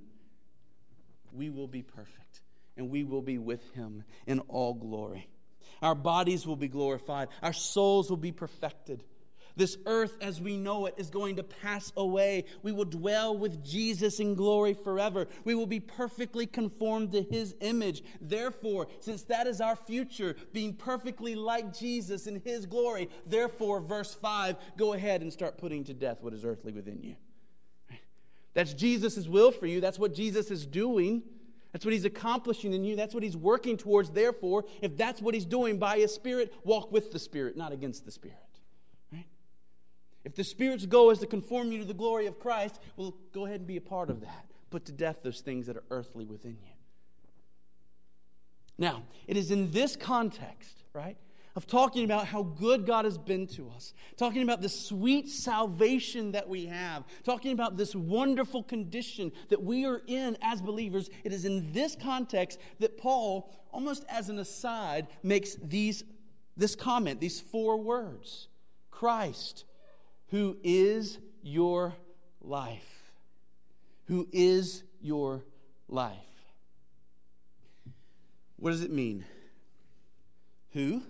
we 1.32 1.50
will 1.50 1.68
be 1.68 1.82
perfect 1.82 2.42
and 2.78 2.90
we 2.90 3.04
will 3.04 3.22
be 3.22 3.38
with 3.38 3.74
him 3.74 4.04
in 4.28 4.40
all 4.42 4.74
glory. 4.74 5.28
Our 5.82 5.96
bodies 5.96 6.48
will 6.48 6.56
be 6.56 6.68
glorified, 6.68 7.30
our 7.42 7.54
souls 7.54 8.10
will 8.10 8.18
be 8.18 8.32
perfected. 8.32 9.04
This 9.56 9.78
earth 9.86 10.18
as 10.22 10.42
we 10.42 10.58
know 10.58 10.88
it 10.88 10.96
is 10.98 11.10
going 11.10 11.36
to 11.36 11.44
pass 11.44 11.92
away. 11.96 12.46
We 12.64 12.72
will 12.72 12.86
dwell 12.86 13.38
with 13.38 13.64
Jesus 13.64 14.20
in 14.20 14.36
glory 14.36 14.74
forever. 14.74 15.28
We 15.44 15.54
will 15.56 15.68
be 15.68 15.80
perfectly 15.80 16.46
conformed 16.48 17.12
to 17.12 17.22
his 17.22 17.56
image. 17.62 18.04
Therefore, 18.20 18.88
since 19.00 19.24
that 19.24 19.48
is 19.48 19.62
our 19.62 19.76
future, 19.76 20.36
being 20.54 20.74
perfectly 20.74 21.36
like 21.36 21.78
Jesus 21.78 22.26
in 22.26 22.42
his 22.44 22.66
glory, 22.66 23.10
therefore, 23.28 23.80
verse 23.80 24.14
5, 24.14 24.56
go 24.78 24.94
ahead 24.94 25.22
and 25.22 25.32
start 25.32 25.58
putting 25.58 25.84
to 25.86 25.94
death 25.94 26.18
what 26.22 26.34
is 26.34 26.44
earthly 26.44 26.74
within 26.74 27.02
you. 27.04 27.16
That's 28.54 28.74
Jesus' 28.74 29.28
will 29.28 29.52
for 29.52 29.66
you. 29.66 29.82
That's 29.82 30.00
what 30.00 30.14
Jesus 30.14 30.52
is 30.52 30.66
doing. 30.66 31.24
That's 31.74 31.84
what 31.84 31.94
he's 31.94 32.06
accomplishing 32.06 32.72
in 32.72 32.84
you. 32.84 32.96
That's 32.96 33.16
what 33.16 33.24
he's 33.24 33.36
working 33.36 33.78
towards. 33.78 34.12
Therefore, 34.12 34.64
if 34.82 34.96
that's 34.96 35.22
what 35.22 35.34
he's 35.34 35.46
doing 35.46 35.80
by 35.80 35.98
his 35.98 36.14
Spirit, 36.14 36.54
walk 36.64 36.92
with 36.92 37.12
the 37.12 37.18
Spirit, 37.20 37.58
not 37.58 37.72
against 37.72 38.06
the 38.06 38.12
Spirit. 38.12 38.38
Right? 39.12 39.26
If 40.24 40.36
the 40.36 40.44
Spirit's 40.44 40.86
goal 40.86 41.10
is 41.10 41.18
to 41.20 41.28
conform 41.28 41.72
you 41.72 41.80
to 41.80 41.86
the 41.86 41.96
glory 41.96 42.28
of 42.28 42.40
Christ, 42.40 42.80
well, 42.96 43.16
go 43.34 43.46
ahead 43.46 43.62
and 43.62 43.68
be 43.68 43.78
a 43.78 43.82
part 43.82 44.12
of 44.12 44.22
that. 44.22 44.46
Put 44.70 44.86
to 44.86 44.92
death 44.92 45.18
those 45.24 45.42
things 45.42 45.66
that 45.66 45.76
are 45.76 45.84
earthly 45.90 46.26
within 46.26 46.58
you. 46.62 46.74
Now, 48.78 49.04
it 49.28 49.36
is 49.36 49.50
in 49.50 49.72
this 49.72 49.96
context, 49.96 50.84
right? 50.94 51.18
Of 51.56 51.68
talking 51.68 52.04
about 52.04 52.26
how 52.26 52.44
good 52.44 52.86
God 52.86 53.06
has 53.06 53.18
been 53.18 53.46
to 53.48 53.70
us, 53.70 53.94
talking 54.18 54.42
about 54.42 54.62
the 54.62 54.70
sweet 54.70 55.30
salvation 55.30 56.32
that 56.32 56.50
we 56.50 56.66
have, 56.66 57.04
talking 57.24 57.52
about 57.52 57.78
this 57.78 57.96
wonderful 57.96 58.64
condition 58.64 59.32
that 59.50 59.62
we 59.62 59.86
are 59.86 60.02
in 60.08 60.38
as 60.42 60.62
believers. 60.62 61.10
It 61.24 61.32
is 61.32 61.46
in 61.46 61.72
this 61.72 61.96
context 61.96 62.60
that 62.80 62.98
Paul, 62.98 63.52
almost 63.72 64.04
as 64.10 64.30
an 64.30 64.40
aside, 64.40 65.08
makes 65.22 65.56
these, 65.56 66.04
this 66.58 66.76
comment, 66.76 67.20
these 67.20 67.40
four 67.40 67.78
words 67.78 68.48
Christ, 68.90 69.66
who 70.30 70.58
is 70.64 71.20
your 71.44 71.94
life. 72.42 73.12
Who 74.06 74.28
is 74.32 74.84
your 75.02 75.44
life. 75.88 76.18
What 78.58 78.72
does 78.72 78.82
it 78.82 78.92
mean? 78.92 79.26
Who? 80.72 81.04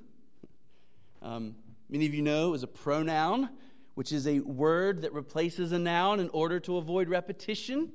Um, 1.23 1.55
many 1.89 2.05
of 2.05 2.13
you 2.13 2.21
know 2.21 2.53
is 2.53 2.63
a 2.63 2.67
pronoun, 2.67 3.49
which 3.95 4.11
is 4.11 4.27
a 4.27 4.41
word 4.41 5.03
that 5.03 5.13
replaces 5.13 5.71
a 5.71 5.79
noun 5.79 6.19
in 6.19 6.29
order 6.29 6.59
to 6.59 6.77
avoid 6.77 7.07
repetition. 7.07 7.93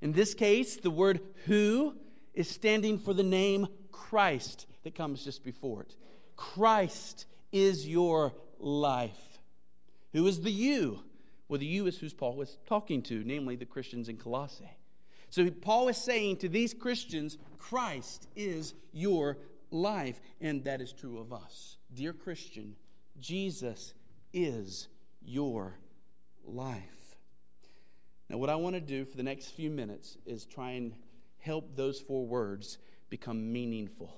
In 0.00 0.12
this 0.12 0.32
case, 0.32 0.76
the 0.76 0.90
word 0.90 1.20
who 1.44 1.94
is 2.32 2.48
standing 2.48 2.98
for 2.98 3.12
the 3.12 3.22
name 3.22 3.68
Christ 3.92 4.66
that 4.84 4.94
comes 4.94 5.22
just 5.24 5.44
before 5.44 5.82
it. 5.82 5.94
Christ 6.36 7.26
is 7.52 7.86
your 7.86 8.32
life. 8.58 9.38
Who 10.14 10.26
is 10.26 10.40
the 10.40 10.50
you? 10.50 11.00
Well, 11.48 11.58
the 11.58 11.66
you 11.66 11.86
is 11.86 11.98
who 11.98 12.08
Paul 12.10 12.36
was 12.36 12.56
talking 12.66 13.02
to, 13.02 13.22
namely 13.24 13.56
the 13.56 13.66
Christians 13.66 14.08
in 14.08 14.16
Colossae. 14.16 14.70
So 15.28 15.50
Paul 15.50 15.88
is 15.88 15.98
saying 15.98 16.38
to 16.38 16.48
these 16.48 16.72
Christians, 16.72 17.36
Christ 17.58 18.26
is 18.34 18.72
your 18.92 19.36
life, 19.70 20.20
and 20.40 20.64
that 20.64 20.80
is 20.80 20.92
true 20.92 21.18
of 21.18 21.32
us. 21.32 21.76
Dear 21.92 22.12
Christian, 22.12 22.76
Jesus 23.18 23.94
is 24.32 24.88
your 25.22 25.74
life. 26.44 27.16
Now, 28.28 28.36
what 28.38 28.50
I 28.50 28.56
want 28.56 28.74
to 28.74 28.80
do 28.80 29.04
for 29.04 29.16
the 29.16 29.22
next 29.22 29.48
few 29.48 29.70
minutes 29.70 30.18
is 30.26 30.44
try 30.44 30.72
and 30.72 30.94
help 31.38 31.74
those 31.74 32.00
four 32.00 32.26
words 32.26 32.78
become 33.08 33.52
meaningful 33.52 34.14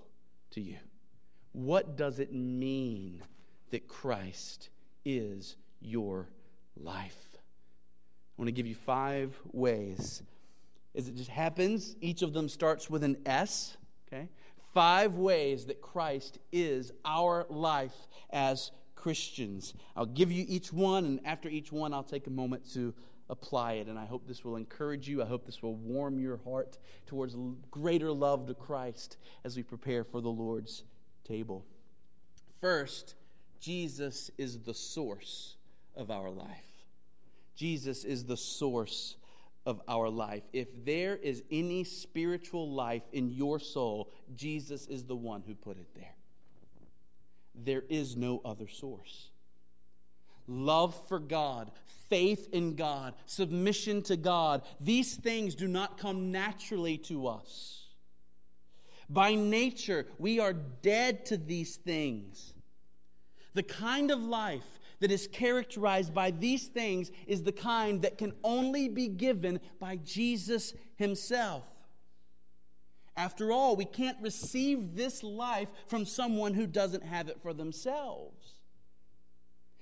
to 0.51 0.61
you. 0.61 0.79
What 1.53 1.97
does 1.97 2.19
it 2.19 2.33
mean 2.33 3.23
that 3.71 3.89
Christ 3.89 4.71
is 5.05 5.57
your 5.81 6.29
life? 6.77 7.29
I 7.35 7.39
want 8.37 8.49
to 8.49 8.53
give 8.53 8.67
you 8.67 8.75
five 8.75 9.39
ways. 9.53 10.23
As 10.95 11.09
it 11.09 11.15
just 11.15 11.31
happens, 11.31 11.95
each 12.01 12.23
of 12.23 12.33
them 12.33 12.49
starts 12.49 12.91
with 12.91 13.05
an 13.05 13.17
S, 13.27 13.77
okay? 14.09 14.29
Five 14.73 15.17
ways 15.17 15.67
that 15.67 15.81
Christ 15.81 16.39
is 16.53 16.93
our 17.05 17.47
life 17.49 18.09
as 18.31 18.71
Christians. 18.95 19.75
I'll 19.97 20.07
give 20.07 20.31
you 20.31 20.45
each 20.47 20.73
one, 20.73 21.05
and 21.05 21.21
after 21.25 21.49
each 21.49 21.73
one, 21.73 21.95
I'll 21.95 22.03
take 22.03 22.27
a 22.27 22.31
moment 22.31 22.71
to 22.75 22.95
apply 23.29 23.75
it. 23.75 23.87
And 23.87 23.99
I 23.99 24.05
hope 24.05 24.27
this 24.27 24.45
will 24.45 24.57
encourage 24.57 25.09
you. 25.09 25.23
I 25.23 25.27
hope 25.27 25.47
this 25.47 25.63
will 25.63 25.77
warm 25.77 26.19
your 26.19 26.39
heart 26.39 26.79
towards 27.07 27.37
greater 27.71 28.13
love 28.13 28.47
to 28.49 28.55
Christ 28.55 29.17
as 29.45 29.57
we 29.57 29.63
prepare 29.63 30.05
for 30.05 30.21
the 30.21 30.29
Lord's 30.29 30.85
table. 31.25 31.65
First, 32.61 33.15
Jesus 33.61 34.31
is 34.37 34.59
the 34.59 34.75
source 34.75 35.57
of 35.97 36.11
our 36.11 36.31
life. 36.31 36.85
Jesus 37.57 38.05
is 38.05 38.25
the 38.25 38.37
source 38.37 39.17
of 39.67 39.81
our 39.89 40.09
life. 40.09 40.43
If 40.53 40.69
there 40.85 41.17
is 41.17 41.43
any 41.51 41.85
spiritual 41.85 42.71
life 42.71 43.03
in 43.13 43.31
your 43.31 43.59
soul, 43.59 44.11
Jesus 44.35 44.87
is 44.87 45.05
the 45.05 45.17
one 45.17 45.43
who 45.47 45.55
put 45.55 45.77
it 45.77 45.89
there. 45.95 46.15
There 47.55 47.85
is 47.89 48.17
no 48.17 48.41
other 48.45 48.69
source. 48.69 49.31
Love 50.47 51.01
for 51.09 51.19
God, 51.19 51.71
faith 52.09 52.49
in 52.53 52.75
God, 52.75 53.15
submission 53.27 54.03
to 54.03 54.17
God, 54.17 54.63
these 54.81 55.15
things 55.15 55.55
do 55.55 55.69
not 55.69 55.99
come 55.99 56.33
naturally 56.33 56.99
to 56.99 57.29
us. 57.29 57.87
By 59.09 59.35
nature, 59.35 60.07
we 60.19 60.41
are 60.41 60.53
dead 60.53 61.27
to 61.27 61.37
these 61.37 61.77
things. 61.77 62.55
The 63.55 63.63
kind 63.63 64.11
of 64.11 64.21
life 64.21 64.80
that 65.01 65.11
is 65.11 65.27
characterized 65.27 66.15
by 66.15 66.31
these 66.31 66.69
things 66.69 67.11
is 67.27 67.43
the 67.43 67.53
kind 67.53 68.03
that 68.03 68.19
can 68.19 68.33
only 68.45 68.89
be 68.89 69.09
given 69.09 69.61
by 69.79 69.97
Jesus 69.97 70.75
Himself. 70.97 71.65
After 73.17 73.51
all, 73.51 73.77
we 73.77 73.85
can't 73.85 74.19
receive 74.21 74.95
this 74.95 75.23
life 75.23 75.69
from 75.89 76.07
someone 76.07 76.55
who 76.55 76.67
doesn't 76.67 77.05
have 77.05 77.29
it 77.29 77.41
for 77.43 77.53
themselves. 77.53 78.55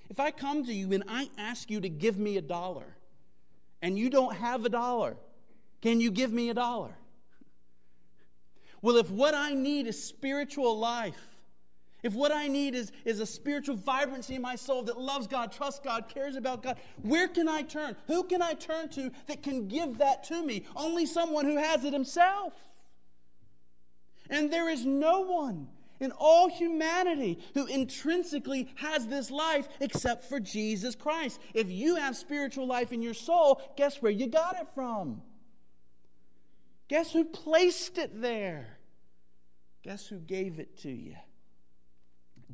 If 0.08 0.18
I 0.18 0.30
come 0.30 0.64
to 0.64 0.72
you 0.72 0.92
and 0.92 1.04
I 1.06 1.28
ask 1.36 1.70
you 1.70 1.80
to 1.80 1.88
give 1.88 2.18
me 2.18 2.36
a 2.36 2.42
dollar, 2.42 2.96
and 3.82 3.98
you 3.98 4.10
don't 4.10 4.34
have 4.36 4.64
a 4.64 4.68
dollar, 4.68 5.16
can 5.82 6.00
you 6.00 6.10
give 6.10 6.32
me 6.32 6.50
a 6.50 6.54
dollar? 6.54 6.96
Well, 8.80 8.96
if 8.96 9.10
what 9.10 9.34
I 9.34 9.54
need 9.54 9.86
is 9.86 10.02
spiritual 10.02 10.78
life, 10.78 11.27
if 12.08 12.14
what 12.14 12.32
I 12.32 12.48
need 12.48 12.74
is, 12.74 12.90
is 13.04 13.20
a 13.20 13.26
spiritual 13.26 13.76
vibrancy 13.76 14.34
in 14.34 14.40
my 14.40 14.56
soul 14.56 14.82
that 14.84 14.98
loves 14.98 15.26
God, 15.26 15.52
trusts 15.52 15.78
God, 15.84 16.08
cares 16.08 16.36
about 16.36 16.62
God, 16.62 16.78
where 17.02 17.28
can 17.28 17.50
I 17.50 17.60
turn? 17.60 17.96
Who 18.06 18.24
can 18.24 18.40
I 18.40 18.54
turn 18.54 18.88
to 18.90 19.10
that 19.26 19.42
can 19.42 19.68
give 19.68 19.98
that 19.98 20.24
to 20.24 20.42
me? 20.42 20.64
Only 20.74 21.04
someone 21.04 21.44
who 21.44 21.58
has 21.58 21.84
it 21.84 21.92
himself. 21.92 22.54
And 24.30 24.50
there 24.50 24.70
is 24.70 24.86
no 24.86 25.20
one 25.20 25.68
in 26.00 26.12
all 26.12 26.48
humanity 26.48 27.40
who 27.52 27.66
intrinsically 27.66 28.70
has 28.76 29.06
this 29.06 29.30
life 29.30 29.68
except 29.78 30.24
for 30.24 30.40
Jesus 30.40 30.94
Christ. 30.94 31.38
If 31.52 31.70
you 31.70 31.96
have 31.96 32.16
spiritual 32.16 32.66
life 32.66 32.90
in 32.90 33.02
your 33.02 33.12
soul, 33.12 33.60
guess 33.76 34.00
where 34.00 34.12
you 34.12 34.28
got 34.28 34.56
it 34.58 34.68
from? 34.74 35.20
Guess 36.88 37.12
who 37.12 37.26
placed 37.26 37.98
it 37.98 38.22
there? 38.22 38.78
Guess 39.82 40.06
who 40.06 40.16
gave 40.20 40.58
it 40.58 40.78
to 40.78 40.90
you? 40.90 41.16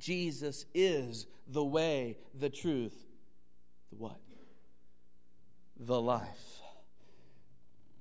Jesus 0.04 0.66
is 0.74 1.26
the 1.48 1.64
way, 1.64 2.18
the 2.38 2.50
truth, 2.50 3.06
the 3.90 3.96
what? 3.96 4.20
The 5.80 5.98
life. 5.98 6.60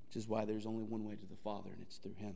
Which 0.07 0.17
is 0.17 0.27
why 0.27 0.43
there's 0.43 0.65
only 0.65 0.83
one 0.83 1.05
way 1.05 1.15
to 1.15 1.25
the 1.25 1.37
Father, 1.45 1.69
and 1.71 1.81
it's 1.81 1.99
through 1.99 2.15
Him. 2.15 2.35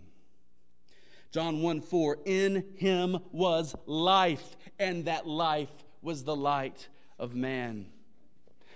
John 1.32 1.62
1 1.62 1.82
4, 1.82 2.20
in 2.24 2.64
Him 2.78 3.20
was 3.34 3.76
life, 3.86 4.56
and 4.80 5.04
that 5.04 5.28
life 5.28 5.84
was 6.02 6.24
the 6.24 6.36
light 6.36 6.88
of 7.20 7.36
man. 7.36 7.88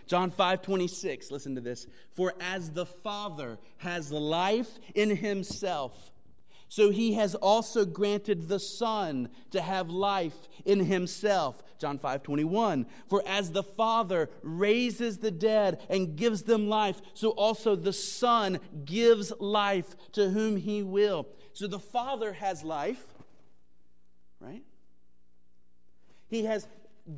John 0.08 0.30
5 0.30 0.62
26, 0.62 1.32
listen 1.32 1.56
to 1.56 1.62
this. 1.62 1.88
For 2.12 2.34
as 2.42 2.70
the 2.70 2.86
Father 2.86 3.60
has 3.78 4.12
life 4.12 4.78
in 4.94 5.16
Himself, 5.16 6.12
so 6.72 6.90
he 6.90 7.16
has 7.16 7.36
also 7.36 7.84
granted 7.84 8.48
the 8.48 8.58
Son 8.58 9.28
to 9.50 9.60
have 9.60 9.90
life 9.90 10.48
in 10.64 10.86
himself. 10.86 11.62
John 11.78 12.00
5 12.00 12.24
21. 12.24 12.86
For 13.10 13.22
as 13.28 13.52
the 13.52 13.62
Father 13.62 14.30
raises 14.42 15.18
the 15.18 15.32
dead 15.32 15.86
and 15.90 16.16
gives 16.16 16.44
them 16.44 16.70
life, 16.70 17.02
so 17.14 17.32
also 17.32 17.76
the 17.76 17.92
Son 17.92 18.58
gives 18.86 19.34
life 19.38 19.98
to 20.14 20.30
whom 20.30 20.56
he 20.56 20.82
will. 20.82 21.28
So 21.52 21.68
the 21.68 21.78
Father 21.78 22.32
has 22.32 22.64
life, 22.64 23.06
right? 24.40 24.64
He 26.30 26.46
has 26.46 26.70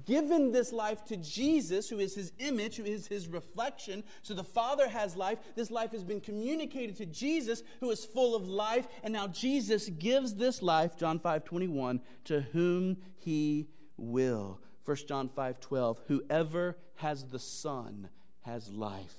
given 0.06 0.52
this 0.52 0.72
life 0.72 1.04
to 1.06 1.18
Jesus, 1.18 1.90
who 1.90 2.00
is 2.00 2.16
his 2.16 2.32
image, 2.40 2.78
who 2.78 2.84
is 2.84 3.08
his 3.08 3.28
reflection. 3.28 4.04
So 4.22 4.34
the 4.34 4.44
Father 4.44 4.88
has 4.88 5.16
life. 5.16 5.40
This 5.56 5.72
life 5.72 5.92
has 5.92 6.04
been 6.04 6.22
communicated 6.22 6.96
to 6.98 7.06
Jesus, 7.06 7.64
who 7.80 7.92
is 7.92 8.06
full 8.06 8.36
of 8.36 8.48
life. 8.48 8.88
And 9.04 9.14
now 9.14 9.28
Jesus 9.28 9.90
gives 9.90 10.36
this 10.36 10.62
life, 10.62 10.98
John 10.98 11.20
5 11.20 11.44
21, 11.44 12.02
to 12.26 12.42
whom 12.42 12.98
he 13.18 13.68
will. 13.98 14.60
1 14.86 14.98
John 15.08 15.30
5 15.30 15.60
12, 15.60 16.02
whoever 16.08 16.78
has 16.96 17.26
the 17.26 17.40
Son 17.40 18.10
has 18.42 18.70
life. 18.70 19.16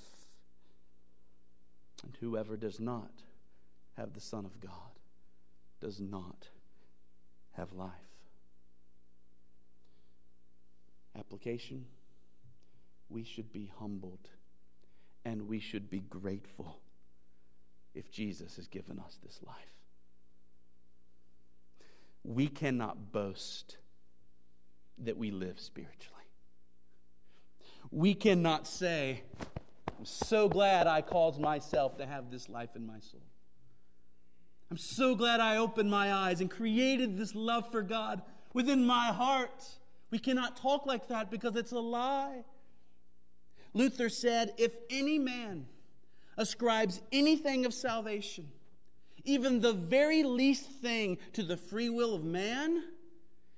And 2.03 2.15
whoever 2.19 2.55
does 2.55 2.79
not 2.79 3.23
have 3.97 4.13
the 4.13 4.21
Son 4.21 4.45
of 4.45 4.59
God 4.59 4.71
does 5.81 5.99
not 5.99 6.49
have 7.53 7.73
life. 7.73 8.04
Application 11.17 11.85
we 13.09 13.23
should 13.23 13.51
be 13.53 13.71
humbled 13.79 14.29
and 15.23 15.47
we 15.47 15.59
should 15.59 15.89
be 15.89 15.99
grateful 15.99 16.79
if 17.93 18.11
Jesus 18.11 18.55
has 18.57 18.67
given 18.67 18.99
us 18.99 19.17
this 19.23 19.39
life. 19.45 19.55
We 22.23 22.47
cannot 22.47 23.11
boast 23.11 23.77
that 24.97 25.17
we 25.17 25.31
live 25.31 25.59
spiritually. 25.59 26.11
We 27.91 28.13
cannot 28.13 28.67
say, 28.67 29.21
I'm 29.97 30.05
so 30.05 30.49
glad 30.49 30.87
I 30.87 31.01
caused 31.01 31.39
myself 31.39 31.97
to 31.97 32.05
have 32.05 32.31
this 32.31 32.49
life 32.49 32.75
in 32.75 32.85
my 32.85 32.99
soul. 32.99 33.21
I'm 34.71 34.77
so 34.77 35.15
glad 35.15 35.39
I 35.39 35.57
opened 35.57 35.91
my 35.91 36.11
eyes 36.11 36.41
and 36.41 36.49
created 36.49 37.17
this 37.17 37.35
love 37.35 37.71
for 37.71 37.83
God 37.83 38.23
within 38.53 38.85
my 38.85 39.07
heart. 39.07 39.63
We 40.11 40.19
cannot 40.19 40.57
talk 40.57 40.85
like 40.85 41.07
that 41.07 41.31
because 41.31 41.55
it's 41.55 41.71
a 41.71 41.79
lie. 41.79 42.43
Luther 43.73 44.09
said, 44.09 44.53
If 44.57 44.75
any 44.89 45.19
man 45.19 45.67
ascribes 46.37 47.01
anything 47.11 47.65
of 47.65 47.73
salvation, 47.73 48.49
even 49.25 49.59
the 49.59 49.73
very 49.73 50.23
least 50.23 50.69
thing, 50.69 51.17
to 51.33 51.43
the 51.43 51.57
free 51.57 51.89
will 51.89 52.13
of 52.13 52.23
man, 52.23 52.83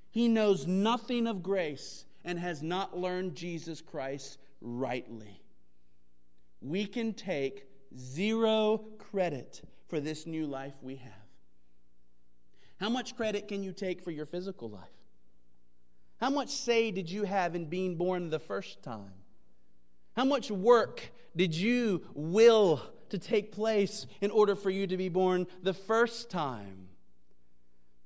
he 0.10 0.28
knows 0.28 0.66
nothing 0.66 1.28
of 1.28 1.44
grace 1.44 2.06
and 2.24 2.40
has 2.40 2.64
not 2.64 2.98
learned 2.98 3.36
Jesus 3.36 3.82
Christ 3.82 4.38
rightly. 4.62 5.42
We 6.62 6.86
can 6.86 7.14
take 7.14 7.68
zero 7.96 8.84
credit 8.98 9.62
for 9.88 10.00
this 10.00 10.26
new 10.26 10.48
life 10.48 10.74
we 10.82 10.96
have. 10.96 11.14
How 12.80 12.90
much 12.90 13.16
credit 13.16 13.48
can 13.48 13.64
you 13.64 13.72
take 13.72 14.02
for 14.02 14.12
your 14.12 14.26
physical 14.26 14.70
life? 14.70 14.97
How 16.20 16.30
much 16.30 16.50
say 16.50 16.92
did 16.92 17.10
you 17.10 17.24
have 17.24 17.56
in 17.56 17.66
being 17.66 17.96
born 17.96 18.30
the 18.30 18.40
first 18.40 18.82
time? 18.82 19.14
How 20.16 20.26
much 20.26 20.50
work 20.50 21.12
did 21.36 21.54
you 21.54 22.02
will 22.16 22.82
to 23.10 23.20
take 23.20 23.52
place 23.52 24.08
in 24.20 24.32
order 24.32 24.56
for 24.56 24.70
you 24.70 24.88
to 24.88 24.98
be 24.98 25.10
born 25.10 25.46
the 25.62 25.74
first 25.74 26.30
time? 26.30 26.88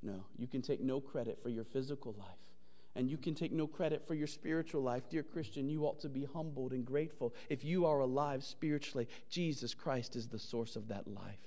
No, 0.04 0.26
you 0.38 0.48
can 0.48 0.62
take 0.62 0.82
no 0.82 1.00
credit 1.00 1.40
for 1.42 1.50
your 1.50 1.64
physical 1.64 2.16
life. 2.20 2.28
And 2.96 3.10
you 3.10 3.18
can 3.18 3.34
take 3.34 3.54
no 3.54 3.68
credit 3.68 4.06
for 4.06 4.14
your 4.14 4.28
spiritual 4.28 4.82
life. 4.82 5.04
Dear 5.10 5.24
Christian, 5.24 5.70
you 5.70 5.86
ought 5.86 6.02
to 6.02 6.10
be 6.10 6.28
humbled 6.34 6.74
and 6.74 6.84
grateful. 6.86 7.34
If 7.50 7.64
you 7.64 7.86
are 7.86 8.02
alive 8.02 8.44
spiritually, 8.44 9.08
Jesus 9.30 9.74
Christ 9.74 10.18
is 10.18 10.28
the 10.28 10.40
source 10.40 10.76
of 10.76 10.90
that 10.90 11.08
life. 11.08 11.40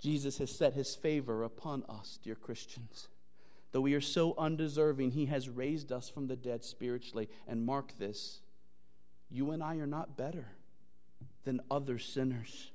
Jesus 0.00 0.38
has 0.38 0.50
set 0.50 0.74
his 0.74 0.96
favor 0.96 1.44
upon 1.44 1.84
us, 1.88 2.18
dear 2.24 2.34
Christians. 2.34 3.06
Though 3.72 3.80
we 3.80 3.94
are 3.94 4.00
so 4.00 4.34
undeserving, 4.36 5.12
He 5.12 5.26
has 5.26 5.48
raised 5.48 5.90
us 5.90 6.08
from 6.08 6.26
the 6.26 6.36
dead 6.36 6.62
spiritually. 6.62 7.28
And 7.48 7.64
mark 7.64 7.98
this 7.98 8.40
you 9.30 9.50
and 9.50 9.62
I 9.62 9.76
are 9.76 9.86
not 9.86 10.16
better 10.16 10.46
than 11.44 11.60
other 11.70 11.98
sinners. 11.98 12.70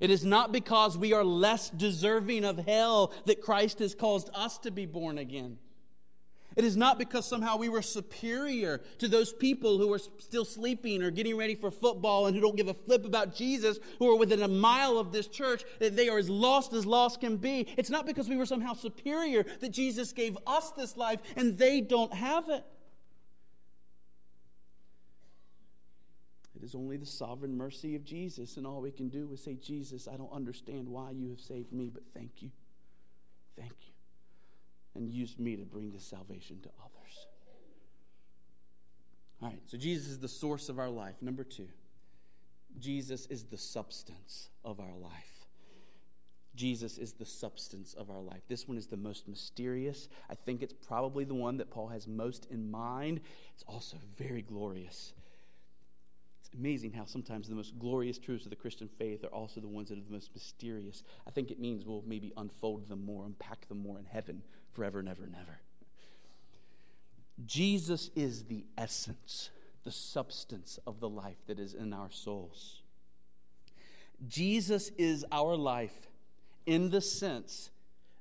It 0.00 0.10
is 0.10 0.24
not 0.24 0.52
because 0.52 0.96
we 0.96 1.12
are 1.12 1.24
less 1.24 1.70
deserving 1.70 2.44
of 2.44 2.58
hell 2.58 3.12
that 3.26 3.42
Christ 3.42 3.80
has 3.80 3.94
caused 3.94 4.30
us 4.32 4.58
to 4.58 4.70
be 4.70 4.86
born 4.86 5.18
again. 5.18 5.58
It 6.58 6.64
is 6.64 6.76
not 6.76 6.98
because 6.98 7.24
somehow 7.24 7.56
we 7.56 7.68
were 7.68 7.82
superior 7.82 8.82
to 8.98 9.06
those 9.06 9.32
people 9.32 9.78
who 9.78 9.92
are 9.92 10.00
still 10.00 10.44
sleeping 10.44 11.04
or 11.04 11.12
getting 11.12 11.36
ready 11.36 11.54
for 11.54 11.70
football 11.70 12.26
and 12.26 12.34
who 12.34 12.42
don't 12.42 12.56
give 12.56 12.66
a 12.66 12.74
flip 12.74 13.04
about 13.04 13.32
Jesus, 13.32 13.78
who 14.00 14.10
are 14.10 14.16
within 14.16 14.42
a 14.42 14.48
mile 14.48 14.98
of 14.98 15.12
this 15.12 15.28
church, 15.28 15.62
that 15.78 15.94
they 15.94 16.08
are 16.08 16.18
as 16.18 16.28
lost 16.28 16.72
as 16.72 16.84
lost 16.84 17.20
can 17.20 17.36
be. 17.36 17.72
It's 17.76 17.90
not 17.90 18.06
because 18.06 18.28
we 18.28 18.36
were 18.36 18.44
somehow 18.44 18.72
superior 18.72 19.46
that 19.60 19.68
Jesus 19.68 20.12
gave 20.12 20.36
us 20.48 20.72
this 20.72 20.96
life 20.96 21.20
and 21.36 21.56
they 21.56 21.80
don't 21.80 22.12
have 22.12 22.48
it. 22.48 22.64
It 26.56 26.64
is 26.64 26.74
only 26.74 26.96
the 26.96 27.06
sovereign 27.06 27.56
mercy 27.56 27.94
of 27.94 28.02
Jesus, 28.02 28.56
and 28.56 28.66
all 28.66 28.80
we 28.80 28.90
can 28.90 29.08
do 29.08 29.30
is 29.32 29.44
say, 29.44 29.54
Jesus, 29.54 30.08
I 30.08 30.16
don't 30.16 30.32
understand 30.32 30.88
why 30.88 31.12
you 31.12 31.30
have 31.30 31.40
saved 31.40 31.72
me, 31.72 31.88
but 31.88 32.02
thank 32.12 32.42
you. 32.42 32.50
Thank 33.56 33.74
you 33.86 33.97
and 34.94 35.10
used 35.10 35.38
me 35.38 35.56
to 35.56 35.64
bring 35.64 35.90
this 35.92 36.04
salvation 36.04 36.60
to 36.62 36.68
others. 36.80 37.26
All 39.40 39.48
right, 39.48 39.60
so 39.66 39.78
Jesus 39.78 40.08
is 40.08 40.18
the 40.18 40.28
source 40.28 40.68
of 40.68 40.78
our 40.78 40.88
life. 40.88 41.14
Number 41.20 41.44
two, 41.44 41.68
Jesus 42.78 43.26
is 43.26 43.44
the 43.44 43.58
substance 43.58 44.50
of 44.64 44.80
our 44.80 44.96
life. 44.96 45.38
Jesus 46.56 46.98
is 46.98 47.12
the 47.12 47.24
substance 47.24 47.94
of 47.94 48.10
our 48.10 48.20
life. 48.20 48.42
This 48.48 48.66
one 48.66 48.76
is 48.76 48.88
the 48.88 48.96
most 48.96 49.28
mysterious. 49.28 50.08
I 50.28 50.34
think 50.34 50.60
it's 50.60 50.72
probably 50.72 51.24
the 51.24 51.34
one 51.34 51.56
that 51.58 51.70
Paul 51.70 51.86
has 51.88 52.08
most 52.08 52.48
in 52.50 52.68
mind. 52.68 53.20
It's 53.54 53.62
also 53.68 53.96
very 54.18 54.42
glorious. 54.42 55.12
It's 56.40 56.50
amazing 56.58 56.92
how 56.92 57.04
sometimes 57.04 57.48
the 57.48 57.54
most 57.54 57.78
glorious 57.78 58.18
truths 58.18 58.44
of 58.44 58.50
the 58.50 58.56
Christian 58.56 58.88
faith 58.88 59.22
are 59.22 59.28
also 59.28 59.60
the 59.60 59.68
ones 59.68 59.90
that 59.90 59.98
are 59.98 60.02
the 60.02 60.10
most 60.10 60.30
mysterious. 60.34 61.04
I 61.28 61.30
think 61.30 61.52
it 61.52 61.60
means 61.60 61.84
we'll 61.84 62.02
maybe 62.04 62.32
unfold 62.36 62.88
them 62.88 63.04
more, 63.04 63.24
unpack 63.24 63.68
them 63.68 63.78
more 63.78 63.98
in 64.00 64.06
heaven 64.06 64.42
forever 64.72 64.98
and 64.98 65.08
ever 65.08 65.24
and 65.24 65.34
ever. 65.34 65.58
Jesus 67.46 68.10
is 68.16 68.44
the 68.44 68.64
essence, 68.76 69.50
the 69.84 69.92
substance 69.92 70.78
of 70.86 71.00
the 71.00 71.08
life 71.08 71.36
that 71.46 71.58
is 71.58 71.74
in 71.74 71.92
our 71.92 72.10
souls. 72.10 72.82
Jesus 74.26 74.90
is 74.98 75.24
our 75.30 75.56
life 75.56 76.08
in 76.66 76.90
the 76.90 77.00
sense 77.00 77.70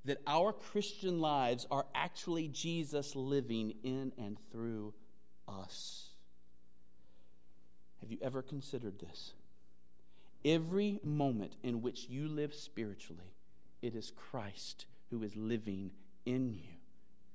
that 0.06 0.22
our 0.28 0.54
Christian 0.54 1.20
lives 1.20 1.68
are 1.70 1.86
actually 1.94 2.48
Jesus 2.48 3.16
living 3.16 3.74
in 3.84 4.14
and 4.18 4.38
through 4.52 4.94
us. 5.48 6.10
Have 8.02 8.12
you 8.12 8.20
ever 8.22 8.42
considered 8.42 9.00
this? 9.00 9.34
Every 10.46 11.00
moment 11.04 11.58
in 11.64 11.82
which 11.82 12.08
you 12.08 12.28
live 12.28 12.54
spiritually, 12.54 13.34
it 13.82 13.96
is 13.96 14.12
Christ 14.16 14.86
who 15.10 15.24
is 15.24 15.36
living 15.36 15.92
in 16.28 16.54
you 16.54 16.76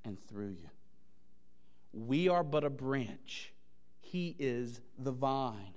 and 0.05 0.18
through 0.28 0.50
you. 0.50 0.70
We 1.92 2.28
are 2.28 2.44
but 2.44 2.62
a 2.62 2.70
branch, 2.70 3.52
He 4.00 4.37
is 4.38 4.81
the 4.98 5.12
vine. 5.12 5.74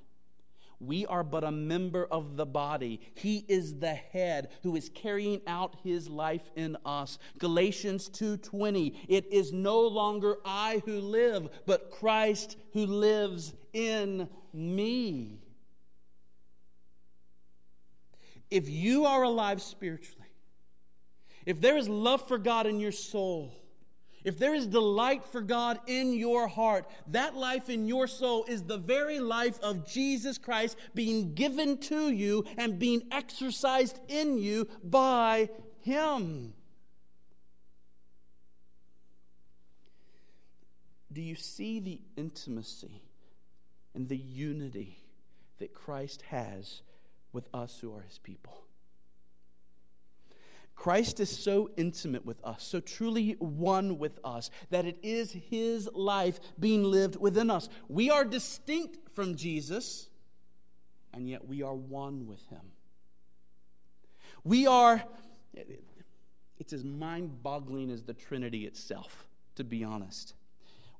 We 0.79 1.05
are 1.05 1.23
but 1.23 1.45
a 1.45 1.51
member 1.51 2.05
of 2.05 2.35
the 2.35 2.45
body. 2.45 2.99
He 3.15 3.45
is 3.47 3.79
the 3.79 3.93
head 3.93 4.49
who 4.61 4.75
is 4.75 4.89
carrying 4.89 5.41
out 5.47 5.77
his 5.83 6.09
life 6.09 6.51
in 6.55 6.75
us. 6.85 7.17
Galatians 7.37 8.09
2:20 8.09 8.93
It 9.07 9.25
is 9.31 9.53
no 9.53 9.79
longer 9.87 10.37
I 10.43 10.81
who 10.85 10.99
live, 10.99 11.49
but 11.65 11.91
Christ 11.91 12.57
who 12.73 12.85
lives 12.85 13.53
in 13.71 14.29
me. 14.53 15.39
If 18.51 18.69
you 18.69 19.05
are 19.05 19.23
alive 19.23 19.61
spiritually, 19.61 20.24
if 21.45 21.61
there 21.61 21.77
is 21.77 21.87
love 21.87 22.27
for 22.27 22.37
God 22.37 22.65
in 22.65 22.79
your 22.79 22.91
soul, 22.91 23.53
if 24.23 24.39
there 24.39 24.55
is 24.55 24.65
delight 24.65 25.23
for 25.23 25.41
God 25.41 25.79
in 25.85 26.13
your 26.13 26.47
heart, 26.47 26.89
that 27.07 27.35
life 27.35 27.69
in 27.69 27.87
your 27.87 28.07
soul 28.07 28.43
is 28.47 28.63
the 28.63 28.77
very 28.77 29.19
life 29.19 29.59
of 29.61 29.87
Jesus 29.87 30.39
Christ 30.39 30.77
being 30.95 31.35
given 31.35 31.77
to 31.81 32.09
you 32.09 32.43
and 32.57 32.79
being 32.79 33.03
exercised 33.11 33.99
in 34.07 34.39
you 34.39 34.67
by 34.83 35.49
Him. 35.81 36.55
Do 41.13 41.21
you 41.21 41.35
see 41.35 41.79
the 41.79 42.01
intimacy 42.17 43.03
and 43.93 44.09
the 44.09 44.17
unity 44.17 44.97
that 45.59 45.75
Christ 45.75 46.23
has 46.23 46.81
with 47.31 47.47
us 47.53 47.77
who 47.79 47.95
are 47.95 48.01
His 48.01 48.17
people? 48.17 48.64
Christ 50.75 51.19
is 51.19 51.29
so 51.29 51.69
intimate 51.77 52.25
with 52.25 52.43
us, 52.43 52.63
so 52.63 52.79
truly 52.79 53.31
one 53.39 53.97
with 53.97 54.19
us, 54.23 54.51
that 54.69 54.85
it 54.85 54.97
is 55.01 55.31
his 55.31 55.89
life 55.93 56.39
being 56.59 56.83
lived 56.83 57.15
within 57.15 57.49
us. 57.49 57.69
We 57.87 58.09
are 58.09 58.25
distinct 58.25 59.09
from 59.13 59.35
Jesus, 59.35 60.09
and 61.13 61.29
yet 61.29 61.47
we 61.47 61.63
are 61.63 61.73
one 61.73 62.27
with 62.27 62.45
him. 62.47 62.61
We 64.43 64.67
are, 64.67 65.03
it's 66.59 66.73
as 66.73 66.83
mind 66.83 67.41
boggling 67.41 67.89
as 67.89 68.03
the 68.03 68.13
Trinity 68.13 68.65
itself, 68.65 69.27
to 69.55 69.63
be 69.63 69.83
honest. 69.83 70.35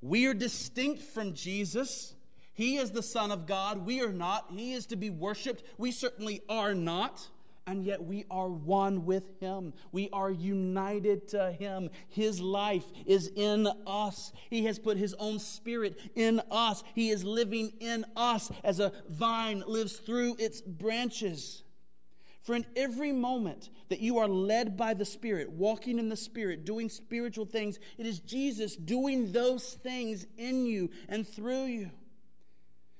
We 0.00 0.26
are 0.26 0.34
distinct 0.34 1.02
from 1.02 1.34
Jesus. 1.34 2.14
He 2.54 2.78
is 2.78 2.90
the 2.90 3.02
Son 3.02 3.30
of 3.30 3.46
God. 3.46 3.84
We 3.84 4.00
are 4.00 4.12
not. 4.12 4.46
He 4.50 4.72
is 4.72 4.86
to 4.86 4.96
be 4.96 5.10
worshiped. 5.10 5.62
We 5.76 5.92
certainly 5.92 6.42
are 6.48 6.74
not. 6.74 7.28
And 7.68 7.84
yet 7.84 8.04
we 8.04 8.24
are 8.30 8.48
one 8.48 9.04
with 9.04 9.40
Him. 9.40 9.72
We 9.90 10.08
are 10.12 10.30
united 10.30 11.26
to 11.28 11.50
Him. 11.50 11.90
His 12.08 12.40
life 12.40 12.84
is 13.06 13.32
in 13.34 13.68
us. 13.86 14.32
He 14.50 14.64
has 14.66 14.78
put 14.78 14.96
His 14.96 15.14
own 15.18 15.40
Spirit 15.40 15.98
in 16.14 16.40
us. 16.50 16.84
He 16.94 17.10
is 17.10 17.24
living 17.24 17.72
in 17.80 18.04
us 18.16 18.52
as 18.62 18.78
a 18.78 18.92
vine 19.08 19.64
lives 19.66 19.96
through 19.96 20.36
its 20.38 20.60
branches. 20.60 21.64
Friend, 22.42 22.64
every 22.76 23.10
moment 23.10 23.70
that 23.88 23.98
you 23.98 24.18
are 24.18 24.28
led 24.28 24.76
by 24.76 24.94
the 24.94 25.04
Spirit, 25.04 25.50
walking 25.50 25.98
in 25.98 26.08
the 26.08 26.16
Spirit, 26.16 26.64
doing 26.64 26.88
spiritual 26.88 27.46
things, 27.46 27.80
it 27.98 28.06
is 28.06 28.20
Jesus 28.20 28.76
doing 28.76 29.32
those 29.32 29.74
things 29.74 30.24
in 30.38 30.64
you 30.64 30.88
and 31.08 31.26
through 31.26 31.64
you. 31.64 31.90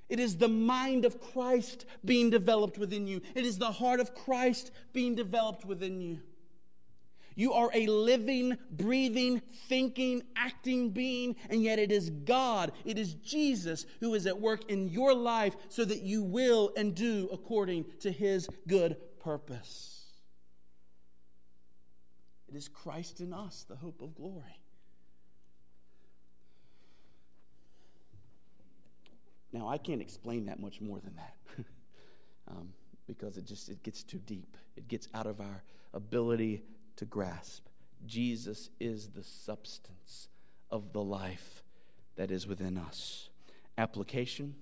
It 0.08 0.20
is 0.20 0.36
the 0.36 0.48
mind 0.48 1.04
of 1.04 1.20
Christ 1.20 1.84
being 2.04 2.30
developed 2.30 2.78
within 2.78 3.06
you, 3.06 3.20
it 3.34 3.44
is 3.44 3.58
the 3.58 3.72
heart 3.72 4.00
of 4.00 4.14
Christ 4.14 4.70
being 4.92 5.14
developed 5.14 5.64
within 5.64 6.00
you. 6.00 6.20
You 7.38 7.52
are 7.52 7.70
a 7.74 7.86
living, 7.86 8.56
breathing, 8.70 9.42
thinking, 9.68 10.22
acting 10.34 10.90
being, 10.90 11.36
and 11.50 11.62
yet 11.62 11.78
it 11.78 11.92
is 11.92 12.08
God, 12.08 12.72
it 12.86 12.98
is 12.98 13.12
Jesus 13.12 13.84
who 14.00 14.14
is 14.14 14.26
at 14.26 14.40
work 14.40 14.70
in 14.70 14.88
your 14.88 15.12
life 15.12 15.54
so 15.68 15.84
that 15.84 16.00
you 16.00 16.22
will 16.22 16.72
and 16.78 16.94
do 16.94 17.28
according 17.30 17.84
to 18.00 18.10
his 18.10 18.48
good 18.66 18.96
purpose. 19.20 20.06
It 22.48 22.54
is 22.54 22.68
Christ 22.68 23.20
in 23.20 23.34
us, 23.34 23.66
the 23.68 23.76
hope 23.76 24.00
of 24.00 24.14
glory. 24.14 24.62
Now, 29.52 29.68
I 29.68 29.78
can't 29.78 30.00
explain 30.00 30.46
that 30.46 30.60
much 30.60 30.80
more 30.80 30.98
than 30.98 31.14
that 31.16 31.36
um, 32.48 32.68
because 33.06 33.36
it 33.36 33.46
just 33.46 33.68
it 33.68 33.82
gets 33.82 34.02
too 34.02 34.18
deep. 34.18 34.56
It 34.76 34.88
gets 34.88 35.08
out 35.14 35.26
of 35.26 35.40
our 35.40 35.62
ability 35.94 36.62
to 36.96 37.04
grasp. 37.04 37.66
Jesus 38.04 38.70
is 38.80 39.08
the 39.08 39.24
substance 39.24 40.28
of 40.70 40.92
the 40.92 41.02
life 41.02 41.62
that 42.16 42.30
is 42.30 42.46
within 42.46 42.76
us. 42.76 43.30
Application 43.78 44.54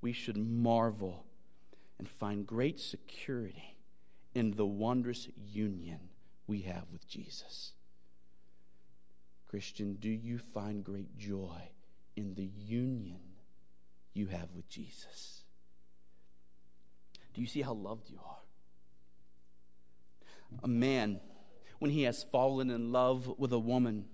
we 0.00 0.12
should 0.12 0.36
marvel 0.36 1.24
and 1.98 2.08
find 2.08 2.46
great 2.46 2.80
security 2.80 3.76
in 4.34 4.52
the 4.52 4.66
wondrous 4.66 5.28
union 5.36 6.00
we 6.46 6.62
have 6.62 6.84
with 6.92 7.06
Jesus. 7.06 7.72
Christian, 9.48 9.94
do 9.94 10.08
you 10.08 10.38
find 10.38 10.84
great 10.84 11.18
joy 11.18 11.70
in 12.16 12.34
the 12.34 12.50
union 12.56 13.20
you 14.12 14.26
have 14.26 14.48
with 14.54 14.68
Jesus? 14.68 15.42
Do 17.34 17.40
you 17.40 17.46
see 17.46 17.62
how 17.62 17.74
loved 17.74 18.10
you 18.10 18.18
are? 18.24 18.36
A 20.64 20.68
man, 20.68 21.20
when 21.78 21.90
he 21.90 22.02
has 22.02 22.24
fallen 22.24 22.70
in 22.70 22.92
love 22.92 23.32
with 23.38 23.52
a 23.52 23.58
woman 23.58 24.06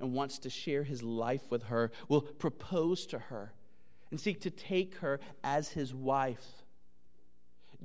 and 0.00 0.12
wants 0.12 0.38
to 0.40 0.50
share 0.50 0.82
his 0.82 1.02
life 1.02 1.50
with 1.50 1.64
her, 1.64 1.92
will 2.08 2.22
propose 2.22 3.06
to 3.06 3.18
her 3.18 3.52
and 4.10 4.18
seek 4.18 4.40
to 4.40 4.50
take 4.50 4.96
her 4.96 5.20
as 5.44 5.70
his 5.70 5.94
wife. 5.94 6.64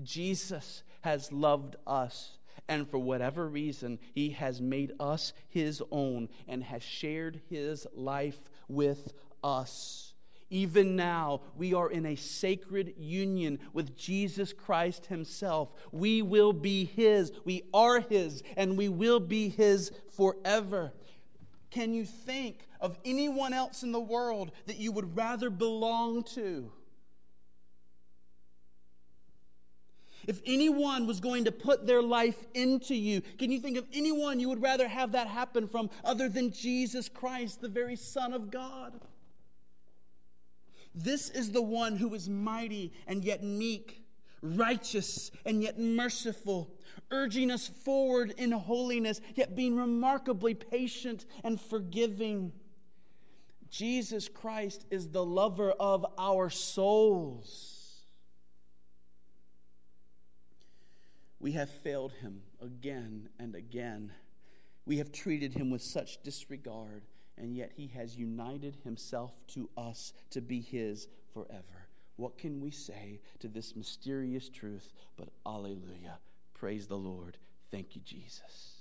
Jesus 0.02 0.84
has 1.02 1.32
loved 1.32 1.76
us. 1.86 2.38
And 2.68 2.90
for 2.90 2.98
whatever 2.98 3.48
reason, 3.48 4.00
he 4.14 4.30
has 4.30 4.62
made 4.62 4.94
us 5.00 5.34
his 5.50 5.84
own 5.92 6.30
and 6.48 6.64
has 6.64 6.82
shared 6.82 7.42
his 7.50 7.86
life 7.94 8.40
with 8.68 9.14
us. 9.44 10.13
Even 10.54 10.96
now, 10.96 11.42
we 11.58 11.74
are 11.74 11.90
in 11.90 12.06
a 12.06 12.16
sacred 12.16 12.94
union 12.96 13.58
with 13.74 13.98
Jesus 13.98 14.54
Christ 14.54 15.08
Himself. 15.08 15.72
We 15.92 16.22
will 16.22 16.54
be 16.54 16.86
His, 16.86 17.32
we 17.44 17.64
are 17.74 18.02
His, 18.02 18.44
and 18.56 18.78
we 18.78 18.88
will 18.88 19.20
be 19.20 19.50
His 19.50 19.92
forever. 20.16 20.94
Can 21.72 21.96
you 21.96 22.06
think 22.06 22.68
of 22.80 23.00
anyone 23.04 23.52
else 23.52 23.82
in 23.82 23.92
the 23.92 24.00
world 24.00 24.52
that 24.68 24.78
you 24.78 24.92
would 24.92 25.18
rather 25.18 25.50
belong 25.50 26.22
to? 26.36 26.72
If 30.28 30.40
anyone 30.46 31.08
was 31.08 31.20
going 31.20 31.46
to 31.46 31.52
put 31.52 31.88
their 31.88 32.04
life 32.04 32.46
into 32.54 32.94
you, 32.94 33.22
can 33.40 33.52
you 33.52 33.60
think 33.60 33.76
of 33.76 33.88
anyone 33.92 34.40
you 34.40 34.50
would 34.50 34.62
rather 34.62 34.88
have 34.88 35.14
that 35.14 35.26
happen 35.26 35.68
from 35.68 35.90
other 36.06 36.30
than 36.30 36.52
Jesus 36.52 37.10
Christ, 37.10 37.60
the 37.60 37.70
very 37.70 37.96
Son 37.96 38.34
of 38.34 38.52
God? 38.52 39.02
This 40.96 41.30
is 41.30 41.52
the 41.52 41.62
one 41.62 41.98
who 41.98 42.14
is 42.14 42.30
mighty 42.30 42.94
and 43.08 43.24
yet 43.24 43.44
meek, 43.44 44.04
righteous 44.42 45.32
and 45.46 45.64
yet 45.64 45.80
merciful, 45.80 46.76
urging 47.12 47.50
us 47.50 47.68
forward 47.68 48.34
in 48.38 48.52
holiness, 48.52 49.22
yet 49.36 49.56
being 49.56 49.76
remarkably 49.76 50.54
patient 50.54 51.26
and 51.44 51.60
forgiving. 51.60 52.52
Jesus 53.70 54.30
Christ 54.30 54.86
is 54.92 55.10
the 55.10 55.26
lover 55.26 55.72
of 55.72 56.06
our 56.18 56.50
souls. 56.50 57.74
We 61.40 61.54
have 61.54 61.70
failed 61.70 62.14
him 62.14 62.44
again 62.62 63.30
and 63.40 63.56
again. 63.56 64.12
We 64.86 65.00
have 65.00 65.12
treated 65.12 65.54
him 65.54 65.72
with 65.72 65.82
such 65.82 66.22
disregard, 66.24 67.04
and 67.38 67.56
yet 67.56 67.72
he 67.76 67.88
has 67.88 68.16
united 68.16 68.78
himself 68.84 69.32
to 69.48 69.70
us 69.78 70.14
to 70.30 70.42
be 70.42 70.62
his 70.62 71.08
forever. 71.34 71.88
What 72.16 72.38
can 72.38 72.62
we 72.62 72.72
say 72.72 73.22
to 73.40 73.48
this 73.48 73.76
mysterious 73.76 74.50
truth 74.50 74.94
but 75.18 75.30
Alleluia? 75.46 76.20
Praise 76.54 76.88
the 76.88 76.98
Lord. 76.98 77.38
Thank 77.72 77.96
you, 77.96 78.02
Jesus. 78.06 78.74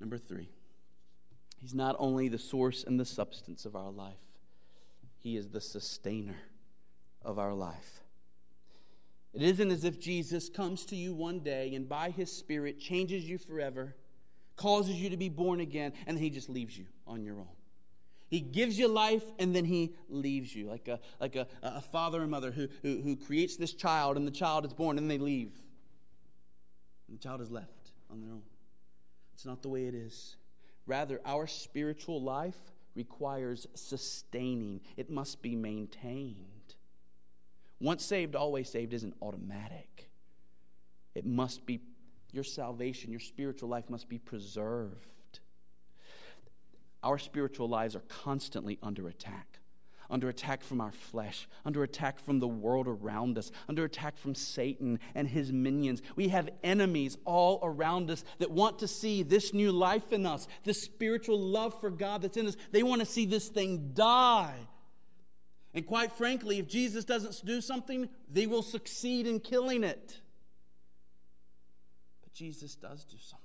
Number 0.00 0.18
three, 0.18 0.48
he's 1.60 1.74
not 1.74 1.94
only 1.98 2.28
the 2.28 2.38
source 2.38 2.84
and 2.84 2.98
the 2.98 3.04
substance 3.04 3.64
of 3.64 3.76
our 3.76 3.90
life, 3.90 4.14
he 5.18 5.36
is 5.36 5.50
the 5.50 5.60
sustainer 5.60 6.38
of 7.22 7.38
our 7.38 7.54
life. 7.54 8.00
It 9.32 9.42
isn't 9.42 9.70
as 9.70 9.84
if 9.84 10.00
Jesus 10.00 10.48
comes 10.48 10.84
to 10.86 10.96
you 10.96 11.14
one 11.14 11.40
day 11.40 11.74
and 11.74 11.88
by 11.88 12.10
his 12.10 12.32
Spirit 12.32 12.80
changes 12.80 13.28
you 13.28 13.38
forever, 13.38 13.94
causes 14.60 14.94
you 14.96 15.08
to 15.08 15.16
be 15.16 15.30
born 15.30 15.58
again, 15.60 15.94
and 16.06 16.18
he 16.18 16.28
just 16.28 16.50
leaves 16.50 16.76
you 16.76 16.84
on 17.06 17.24
your 17.24 17.36
own. 17.36 17.48
He 18.28 18.40
gives 18.40 18.78
you 18.78 18.88
life 18.88 19.24
and 19.40 19.56
then 19.56 19.64
he 19.64 19.96
leaves 20.08 20.54
you, 20.54 20.68
like 20.68 20.86
a, 20.86 21.00
like 21.18 21.34
a, 21.34 21.48
a 21.62 21.80
father 21.80 22.20
and 22.20 22.30
mother 22.30 22.52
who, 22.52 22.68
who, 22.82 23.00
who 23.00 23.16
creates 23.16 23.56
this 23.56 23.72
child 23.72 24.16
and 24.16 24.26
the 24.26 24.30
child 24.30 24.64
is 24.64 24.72
born 24.72 24.98
and 24.98 25.10
they 25.10 25.18
leave. 25.18 25.50
And 27.08 27.18
the 27.18 27.22
child 27.22 27.40
is 27.40 27.50
left 27.50 27.90
on 28.08 28.20
their 28.20 28.30
own. 28.30 28.42
It's 29.34 29.46
not 29.46 29.62
the 29.62 29.68
way 29.68 29.86
it 29.86 29.94
is. 29.94 30.36
Rather, 30.86 31.20
our 31.24 31.48
spiritual 31.48 32.22
life 32.22 32.58
requires 32.94 33.66
sustaining, 33.74 34.80
it 34.96 35.10
must 35.10 35.42
be 35.42 35.56
maintained. 35.56 36.36
Once 37.80 38.04
saved, 38.04 38.36
always 38.36 38.68
saved 38.68 38.92
isn't 38.92 39.14
automatic. 39.22 40.10
It 41.14 41.24
must 41.24 41.66
be, 41.66 41.80
your 42.32 42.44
salvation, 42.44 43.10
your 43.10 43.20
spiritual 43.20 43.68
life 43.68 43.88
must 43.88 44.08
be 44.08 44.18
preserved. 44.18 45.40
Our 47.02 47.18
spiritual 47.18 47.68
lives 47.68 47.96
are 47.96 48.02
constantly 48.08 48.78
under 48.82 49.08
attack 49.08 49.60
under 50.10 50.28
attack 50.28 50.62
from 50.62 50.80
our 50.80 50.90
flesh, 50.90 51.48
under 51.64 51.82
attack 51.82 52.18
from 52.18 52.40
the 52.40 52.48
world 52.48 52.88
around 52.88 53.38
us, 53.38 53.50
under 53.68 53.84
attack 53.84 54.18
from 54.18 54.34
Satan 54.34 54.98
and 55.14 55.28
his 55.28 55.52
minions. 55.52 56.02
We 56.16 56.28
have 56.28 56.50
enemies 56.62 57.16
all 57.24 57.60
around 57.62 58.10
us 58.10 58.24
that 58.38 58.50
want 58.50 58.80
to 58.80 58.88
see 58.88 59.22
this 59.22 59.54
new 59.54 59.72
life 59.72 60.12
in 60.12 60.26
us, 60.26 60.48
this 60.64 60.82
spiritual 60.82 61.38
love 61.38 61.80
for 61.80 61.90
God 61.90 62.22
that's 62.22 62.36
in 62.36 62.46
us. 62.46 62.56
They 62.72 62.82
want 62.82 63.00
to 63.00 63.06
see 63.06 63.24
this 63.24 63.48
thing 63.48 63.92
die. 63.94 64.54
And 65.72 65.86
quite 65.86 66.10
frankly, 66.12 66.58
if 66.58 66.66
Jesus 66.66 67.04
doesn't 67.04 67.46
do 67.46 67.60
something, 67.60 68.08
they 68.28 68.46
will 68.46 68.62
succeed 68.62 69.28
in 69.28 69.38
killing 69.38 69.84
it. 69.84 70.20
Jesus 72.40 72.74
does 72.74 73.04
do 73.04 73.18
something 73.18 73.44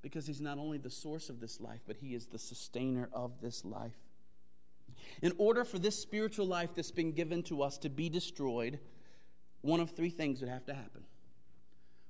because 0.00 0.28
he's 0.28 0.40
not 0.40 0.58
only 0.58 0.78
the 0.78 0.88
source 0.88 1.28
of 1.28 1.40
this 1.40 1.60
life, 1.60 1.80
but 1.88 1.96
he 1.96 2.14
is 2.14 2.28
the 2.28 2.38
sustainer 2.38 3.08
of 3.12 3.40
this 3.40 3.64
life. 3.64 3.98
In 5.22 5.32
order 5.38 5.64
for 5.64 5.80
this 5.80 6.00
spiritual 6.00 6.46
life 6.46 6.70
that's 6.76 6.92
been 6.92 7.10
given 7.10 7.42
to 7.42 7.62
us 7.62 7.78
to 7.78 7.88
be 7.88 8.08
destroyed, 8.08 8.78
one 9.62 9.80
of 9.80 9.90
three 9.90 10.10
things 10.10 10.40
would 10.40 10.48
have 10.48 10.64
to 10.66 10.74
happen. 10.74 11.02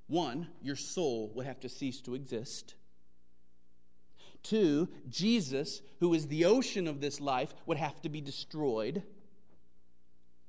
One, 0.06 0.48
your 0.60 0.76
soul 0.76 1.32
would 1.34 1.46
have 1.46 1.60
to 1.60 1.70
cease 1.70 2.02
to 2.02 2.14
exist. 2.14 2.74
Two, 4.42 4.90
Jesus, 5.08 5.80
who 6.00 6.12
is 6.12 6.26
the 6.26 6.44
ocean 6.44 6.86
of 6.88 7.00
this 7.00 7.22
life, 7.22 7.54
would 7.64 7.78
have 7.78 8.02
to 8.02 8.10
be 8.10 8.20
destroyed. 8.20 9.02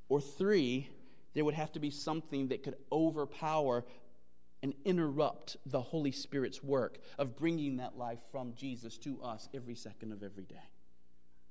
Or 0.10 0.20
three, 0.20 0.90
there 1.36 1.46
would 1.46 1.54
have 1.54 1.72
to 1.72 1.80
be 1.80 1.90
something 1.90 2.50
that 2.50 2.64
could 2.64 2.76
overpower 2.92 3.86
and 4.64 4.74
interrupt 4.86 5.58
the 5.66 5.82
Holy 5.82 6.12
Spirit's 6.12 6.64
work 6.64 7.00
of 7.18 7.38
bringing 7.38 7.78
that 7.78 7.98
life 7.98 8.20
from 8.32 8.54
Jesus 8.56 8.98
to 9.00 9.22
us 9.22 9.48
every 9.54 9.76
second 9.76 10.12
of 10.12 10.24
every 10.24 10.46
day. 10.46 10.56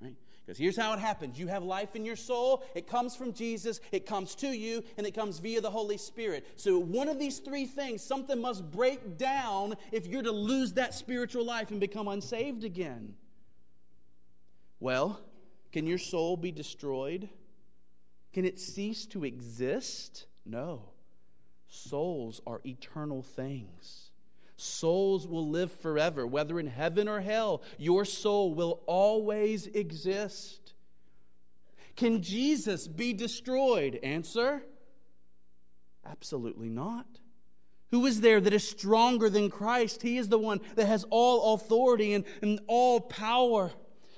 Right? 0.00 0.16
Because 0.44 0.58
here's 0.58 0.78
how 0.78 0.92
it 0.92 0.98
happens 0.98 1.38
you 1.38 1.48
have 1.48 1.62
life 1.62 1.96
in 1.96 2.04
your 2.04 2.16
soul, 2.16 2.64
it 2.74 2.86
comes 2.86 3.16
from 3.16 3.32
Jesus, 3.32 3.80
it 3.92 4.06
comes 4.06 4.34
to 4.36 4.48
you, 4.48 4.84
and 4.96 5.06
it 5.06 5.14
comes 5.14 5.38
via 5.38 5.60
the 5.60 5.70
Holy 5.70 5.96
Spirit. 5.96 6.46
So, 6.56 6.78
one 6.78 7.08
of 7.08 7.18
these 7.18 7.38
three 7.38 7.66
things, 7.66 8.02
something 8.02 8.40
must 8.40 8.70
break 8.70 9.16
down 9.16 9.74
if 9.92 10.06
you're 10.06 10.22
to 10.22 10.32
lose 10.32 10.74
that 10.74 10.94
spiritual 10.94 11.44
life 11.44 11.70
and 11.70 11.80
become 11.80 12.08
unsaved 12.08 12.64
again. 12.64 13.14
Well, 14.78 15.20
can 15.72 15.86
your 15.86 15.98
soul 15.98 16.36
be 16.36 16.52
destroyed? 16.52 17.28
Can 18.32 18.44
it 18.44 18.60
cease 18.60 19.06
to 19.06 19.24
exist? 19.24 20.26
No. 20.44 20.90
Souls 21.68 22.40
are 22.46 22.60
eternal 22.64 23.22
things. 23.22 24.10
Souls 24.56 25.26
will 25.26 25.48
live 25.48 25.70
forever, 25.70 26.26
whether 26.26 26.58
in 26.58 26.66
heaven 26.66 27.08
or 27.08 27.20
hell. 27.20 27.62
Your 27.78 28.04
soul 28.04 28.54
will 28.54 28.80
always 28.86 29.66
exist. 29.66 30.72
Can 31.94 32.22
Jesus 32.22 32.88
be 32.88 33.12
destroyed? 33.12 33.98
Answer 34.02 34.62
Absolutely 36.10 36.68
not. 36.68 37.06
Who 37.90 38.06
is 38.06 38.20
there 38.20 38.40
that 38.40 38.52
is 38.52 38.68
stronger 38.68 39.28
than 39.28 39.50
Christ? 39.50 40.02
He 40.02 40.18
is 40.18 40.28
the 40.28 40.38
one 40.38 40.60
that 40.74 40.86
has 40.86 41.04
all 41.10 41.54
authority 41.54 42.14
and, 42.14 42.24
and 42.42 42.60
all 42.66 43.00
power. 43.00 43.72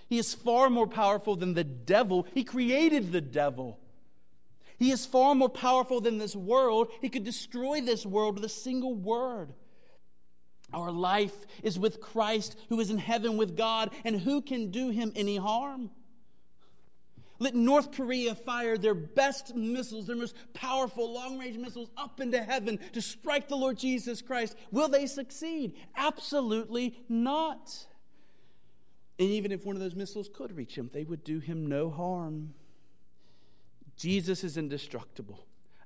He 0.09 0.19
is 0.19 0.35
far 0.35 0.71
more 0.71 0.87
powerful 0.87 1.37
than 1.37 1.55
the 1.55 1.65
devil. 1.65 2.27
He 2.33 2.45
created 2.45 3.13
the 3.13 3.21
devil. 3.21 3.79
He 4.79 4.91
is 4.91 5.05
far 5.05 5.35
more 5.35 5.49
powerful 5.49 6.01
than 6.01 6.19
this 6.19 6.37
world. 6.37 6.89
He 7.01 7.09
could 7.09 7.25
destroy 7.25 7.81
this 7.81 8.07
world 8.07 8.37
with 8.37 8.45
a 8.45 8.49
single 8.49 8.95
word. 8.95 9.53
Our 10.73 10.93
life 10.93 11.35
is 11.63 11.79
with 11.79 12.01
Christ 12.01 12.57
who 12.69 12.79
is 12.79 12.91
in 12.91 12.99
heaven 12.99 13.37
with 13.37 13.57
God, 13.57 13.91
and 14.05 14.21
who 14.21 14.43
can 14.43 14.71
do 14.71 14.91
him 14.91 15.13
any 15.17 15.37
harm? 15.37 15.91
Let 17.41 17.55
North 17.55 17.93
Korea 17.93 18.35
fire 18.35 18.77
their 18.77 18.95
best 18.95 19.55
missiles, 19.55 20.07
their 20.07 20.17
most 20.17 20.35
powerful 20.55 21.13
long 21.13 21.39
range 21.39 21.57
missiles, 21.57 21.89
up 21.97 22.21
into 22.21 22.43
heaven 22.43 22.79
to 22.93 23.01
strike 23.01 23.49
the 23.49 23.57
Lord 23.57 23.79
Jesus 23.79 24.21
Christ. 24.21 24.57
Will 24.73 24.89
they 24.89 25.07
succeed? 25.07 25.75
Absolutely 25.97 26.99
not. 27.09 27.87
And 29.21 29.29
even 29.31 29.53
if 29.53 29.65
one 29.65 29.77
of 29.77 29.81
those 29.81 29.95
missiles 29.95 30.29
could 30.33 30.57
reach 30.57 30.77
him, 30.77 30.91
they 30.93 31.05
would 31.05 31.25
do 31.25 31.39
him 31.39 31.67
no 31.67 31.91
harm. 31.91 32.55
Jesus 33.99 34.45
is 34.45 34.57
indestructible. 34.57 35.45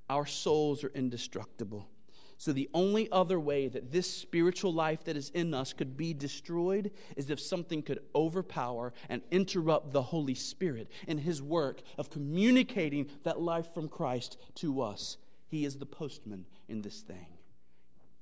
Our 0.08 0.26
souls 0.26 0.84
are 0.84 0.92
indestructible. 0.94 1.88
So, 2.36 2.52
the 2.52 2.68
only 2.74 3.10
other 3.10 3.38
way 3.38 3.68
that 3.68 3.92
this 3.92 4.12
spiritual 4.12 4.74
life 4.74 5.04
that 5.04 5.16
is 5.16 5.30
in 5.30 5.54
us 5.54 5.72
could 5.72 5.96
be 5.96 6.12
destroyed 6.12 6.90
is 7.16 7.30
if 7.30 7.40
something 7.40 7.82
could 7.82 8.00
overpower 8.14 8.92
and 9.08 9.22
interrupt 9.30 9.92
the 9.92 10.02
Holy 10.02 10.34
Spirit 10.34 10.90
in 11.06 11.18
His 11.18 11.40
work 11.40 11.82
of 11.96 12.10
communicating 12.10 13.08
that 13.22 13.40
life 13.40 13.72
from 13.72 13.88
Christ 13.88 14.38
to 14.56 14.82
us. 14.82 15.18
He 15.46 15.64
is 15.64 15.76
the 15.78 15.86
postman 15.86 16.46
in 16.68 16.82
this 16.82 17.00
thing. 17.00 17.38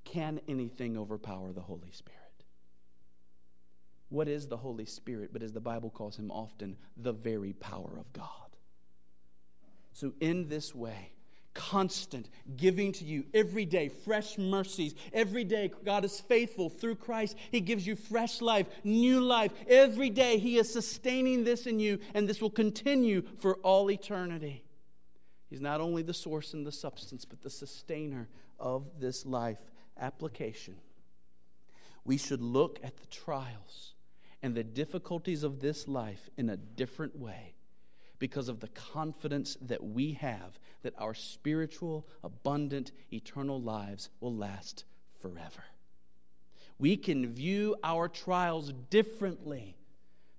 Can 0.04 0.40
anything 0.46 0.98
overpower 0.98 1.52
the 1.52 1.62
Holy 1.62 1.90
Spirit? 1.90 2.20
What 4.10 4.28
is 4.28 4.48
the 4.48 4.56
Holy 4.58 4.84
Spirit? 4.84 5.30
But 5.32 5.42
as 5.42 5.52
the 5.52 5.60
Bible 5.60 5.88
calls 5.88 6.18
him 6.18 6.30
often, 6.30 6.76
the 6.96 7.12
very 7.12 7.54
power 7.54 7.96
of 7.98 8.12
God. 8.12 8.49
So, 9.92 10.12
in 10.20 10.48
this 10.48 10.74
way, 10.74 11.12
constant 11.54 12.28
giving 12.56 12.92
to 12.92 13.04
you 13.04 13.24
every 13.34 13.64
day, 13.64 13.88
fresh 13.88 14.38
mercies. 14.38 14.94
Every 15.12 15.44
day, 15.44 15.70
God 15.84 16.04
is 16.04 16.20
faithful 16.20 16.70
through 16.70 16.96
Christ. 16.96 17.36
He 17.50 17.60
gives 17.60 17.86
you 17.86 17.96
fresh 17.96 18.40
life, 18.40 18.66
new 18.84 19.20
life. 19.20 19.52
Every 19.68 20.10
day, 20.10 20.38
He 20.38 20.58
is 20.58 20.72
sustaining 20.72 21.44
this 21.44 21.66
in 21.66 21.80
you, 21.80 21.98
and 22.14 22.28
this 22.28 22.40
will 22.40 22.50
continue 22.50 23.22
for 23.38 23.56
all 23.56 23.90
eternity. 23.90 24.64
He's 25.48 25.60
not 25.60 25.80
only 25.80 26.02
the 26.02 26.14
source 26.14 26.54
and 26.54 26.64
the 26.64 26.72
substance, 26.72 27.24
but 27.24 27.42
the 27.42 27.50
sustainer 27.50 28.28
of 28.58 29.00
this 29.00 29.26
life. 29.26 29.58
Application. 29.98 30.76
We 32.04 32.16
should 32.16 32.40
look 32.40 32.78
at 32.82 32.96
the 32.96 33.06
trials 33.06 33.94
and 34.42 34.54
the 34.54 34.64
difficulties 34.64 35.42
of 35.42 35.60
this 35.60 35.86
life 35.86 36.30
in 36.38 36.48
a 36.48 36.56
different 36.56 37.18
way 37.18 37.54
because 38.20 38.48
of 38.48 38.60
the 38.60 38.68
confidence 38.68 39.56
that 39.60 39.82
we 39.82 40.12
have 40.12 40.60
that 40.82 40.94
our 40.98 41.14
spiritual, 41.14 42.06
abundant, 42.22 42.92
eternal 43.12 43.60
lives 43.60 44.10
will 44.20 44.34
last 44.34 44.84
forever. 45.18 45.64
We 46.78 46.96
can 46.96 47.26
view 47.26 47.76
our 47.82 48.08
trials 48.08 48.72
differently 48.88 49.76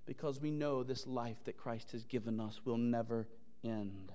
because 0.06 0.40
we 0.40 0.50
know 0.50 0.82
this 0.82 1.06
life 1.06 1.36
that 1.44 1.56
Christ 1.56 1.92
has 1.92 2.04
given 2.04 2.40
us 2.40 2.60
will 2.64 2.78
never 2.78 3.28
end. 3.62 4.12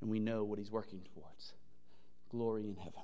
And 0.00 0.10
we 0.10 0.20
know 0.20 0.44
what 0.44 0.58
he's 0.58 0.70
working 0.70 1.00
towards 1.14 1.54
glory 2.30 2.68
in 2.68 2.76
heaven. 2.76 3.02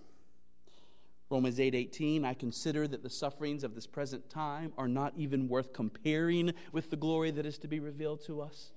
Romans 1.29 1.59
8:18 1.59 2.25
I 2.25 2.35
consider 2.35 2.87
that 2.87 3.03
the 3.03 3.11
sufferings 3.11 3.65
of 3.65 3.75
this 3.75 3.87
present 3.87 4.31
time 4.31 4.73
are 4.79 4.87
not 4.87 5.13
even 5.17 5.49
worth 5.49 5.73
comparing 5.73 6.53
with 6.71 6.91
the 6.91 6.97
glory 6.97 7.33
that 7.33 7.45
is 7.45 7.59
to 7.59 7.69
be 7.69 7.81
revealed 7.81 8.21
to 8.27 8.41
us. 8.41 8.71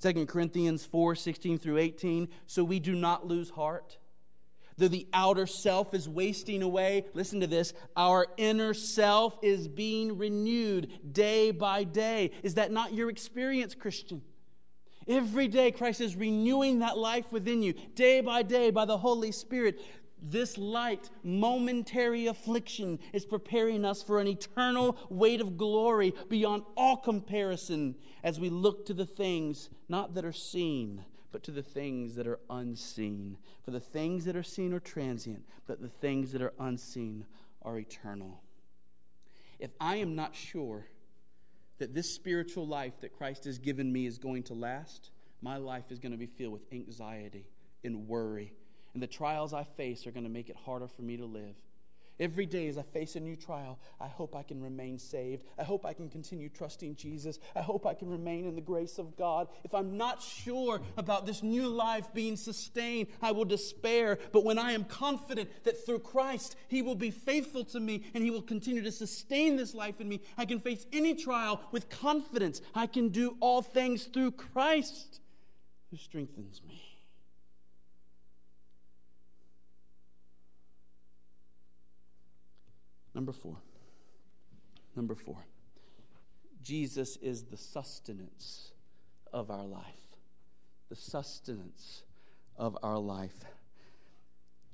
2 0.00 0.26
Corinthians 0.26 0.84
4 0.84 1.14
16 1.14 1.58
through 1.58 1.78
18. 1.78 2.28
So 2.46 2.64
we 2.64 2.80
do 2.80 2.94
not 2.94 3.26
lose 3.26 3.50
heart. 3.50 3.98
Though 4.76 4.88
the 4.88 5.06
outer 5.12 5.46
self 5.46 5.92
is 5.92 6.08
wasting 6.08 6.62
away, 6.62 7.04
listen 7.12 7.40
to 7.40 7.46
this, 7.46 7.74
our 7.96 8.26
inner 8.38 8.72
self 8.72 9.38
is 9.42 9.68
being 9.68 10.16
renewed 10.16 11.12
day 11.12 11.50
by 11.50 11.84
day. 11.84 12.30
Is 12.42 12.54
that 12.54 12.72
not 12.72 12.94
your 12.94 13.10
experience, 13.10 13.74
Christian? 13.74 14.22
Every 15.06 15.48
day, 15.48 15.70
Christ 15.70 16.00
is 16.00 16.14
renewing 16.14 16.78
that 16.78 16.96
life 16.96 17.32
within 17.32 17.62
you, 17.62 17.74
day 17.94 18.20
by 18.20 18.42
day, 18.42 18.70
by 18.70 18.84
the 18.84 18.96
Holy 18.96 19.32
Spirit. 19.32 19.80
This 20.22 20.58
light, 20.58 21.08
momentary 21.22 22.26
affliction 22.26 22.98
is 23.12 23.24
preparing 23.24 23.84
us 23.84 24.02
for 24.02 24.20
an 24.20 24.28
eternal 24.28 24.98
weight 25.08 25.40
of 25.40 25.56
glory 25.56 26.14
beyond 26.28 26.64
all 26.76 26.96
comparison 26.96 27.96
as 28.22 28.38
we 28.38 28.50
look 28.50 28.84
to 28.86 28.94
the 28.94 29.06
things 29.06 29.70
not 29.88 30.14
that 30.14 30.24
are 30.24 30.32
seen, 30.32 31.04
but 31.32 31.42
to 31.44 31.50
the 31.50 31.62
things 31.62 32.16
that 32.16 32.26
are 32.26 32.40
unseen. 32.50 33.38
For 33.64 33.70
the 33.70 33.80
things 33.80 34.24
that 34.26 34.36
are 34.36 34.42
seen 34.42 34.74
are 34.74 34.80
transient, 34.80 35.44
but 35.66 35.80
the 35.80 35.88
things 35.88 36.32
that 36.32 36.42
are 36.42 36.52
unseen 36.58 37.24
are 37.62 37.78
eternal. 37.78 38.42
If 39.58 39.70
I 39.80 39.96
am 39.96 40.14
not 40.14 40.34
sure 40.34 40.86
that 41.78 41.94
this 41.94 42.10
spiritual 42.10 42.66
life 42.66 43.00
that 43.00 43.16
Christ 43.16 43.44
has 43.44 43.58
given 43.58 43.90
me 43.90 44.06
is 44.06 44.18
going 44.18 44.42
to 44.44 44.54
last, 44.54 45.10
my 45.40 45.56
life 45.56 45.90
is 45.90 45.98
going 45.98 46.12
to 46.12 46.18
be 46.18 46.26
filled 46.26 46.52
with 46.52 46.72
anxiety 46.72 47.46
and 47.82 48.06
worry 48.06 48.52
and 48.94 49.02
the 49.02 49.06
trials 49.06 49.52
I 49.52 49.64
face 49.64 50.06
are 50.06 50.10
going 50.10 50.24
to 50.24 50.30
make 50.30 50.48
it 50.50 50.56
harder 50.56 50.88
for 50.88 51.02
me 51.02 51.16
to 51.16 51.24
live. 51.24 51.54
Every 52.20 52.44
day 52.44 52.68
as 52.68 52.76
I 52.76 52.82
face 52.82 53.16
a 53.16 53.20
new 53.20 53.34
trial, 53.34 53.78
I 53.98 54.06
hope 54.06 54.36
I 54.36 54.42
can 54.42 54.62
remain 54.62 54.98
saved. 54.98 55.44
I 55.58 55.64
hope 55.64 55.86
I 55.86 55.94
can 55.94 56.10
continue 56.10 56.50
trusting 56.50 56.96
Jesus. 56.96 57.38
I 57.56 57.62
hope 57.62 57.86
I 57.86 57.94
can 57.94 58.10
remain 58.10 58.44
in 58.44 58.54
the 58.54 58.60
grace 58.60 58.98
of 58.98 59.16
God. 59.16 59.48
If 59.64 59.72
I'm 59.72 59.96
not 59.96 60.22
sure 60.22 60.82
about 60.98 61.24
this 61.24 61.42
new 61.42 61.66
life 61.66 62.12
being 62.12 62.36
sustained, 62.36 63.08
I 63.22 63.32
will 63.32 63.46
despair. 63.46 64.18
But 64.32 64.44
when 64.44 64.58
I 64.58 64.72
am 64.72 64.84
confident 64.84 65.48
that 65.64 65.86
through 65.86 66.00
Christ, 66.00 66.56
He 66.68 66.82
will 66.82 66.94
be 66.94 67.10
faithful 67.10 67.64
to 67.64 67.80
me 67.80 68.04
and 68.12 68.22
He 68.22 68.30
will 68.30 68.42
continue 68.42 68.82
to 68.82 68.92
sustain 68.92 69.56
this 69.56 69.74
life 69.74 69.98
in 69.98 70.06
me, 70.06 70.20
I 70.36 70.44
can 70.44 70.60
face 70.60 70.84
any 70.92 71.14
trial 71.14 71.62
with 71.72 71.88
confidence. 71.88 72.60
I 72.74 72.86
can 72.86 73.08
do 73.08 73.38
all 73.40 73.62
things 73.62 74.04
through 74.04 74.32
Christ 74.32 75.20
who 75.90 75.96
strengthens 75.96 76.60
me. 76.68 76.89
Number 83.20 83.32
four. 83.32 83.58
Number 84.96 85.14
four. 85.14 85.36
Jesus 86.62 87.18
is 87.18 87.42
the 87.42 87.56
sustenance 87.58 88.72
of 89.30 89.50
our 89.50 89.66
life. 89.66 90.16
The 90.88 90.96
sustenance 90.96 92.04
of 92.56 92.78
our 92.82 92.98
life. 92.98 93.44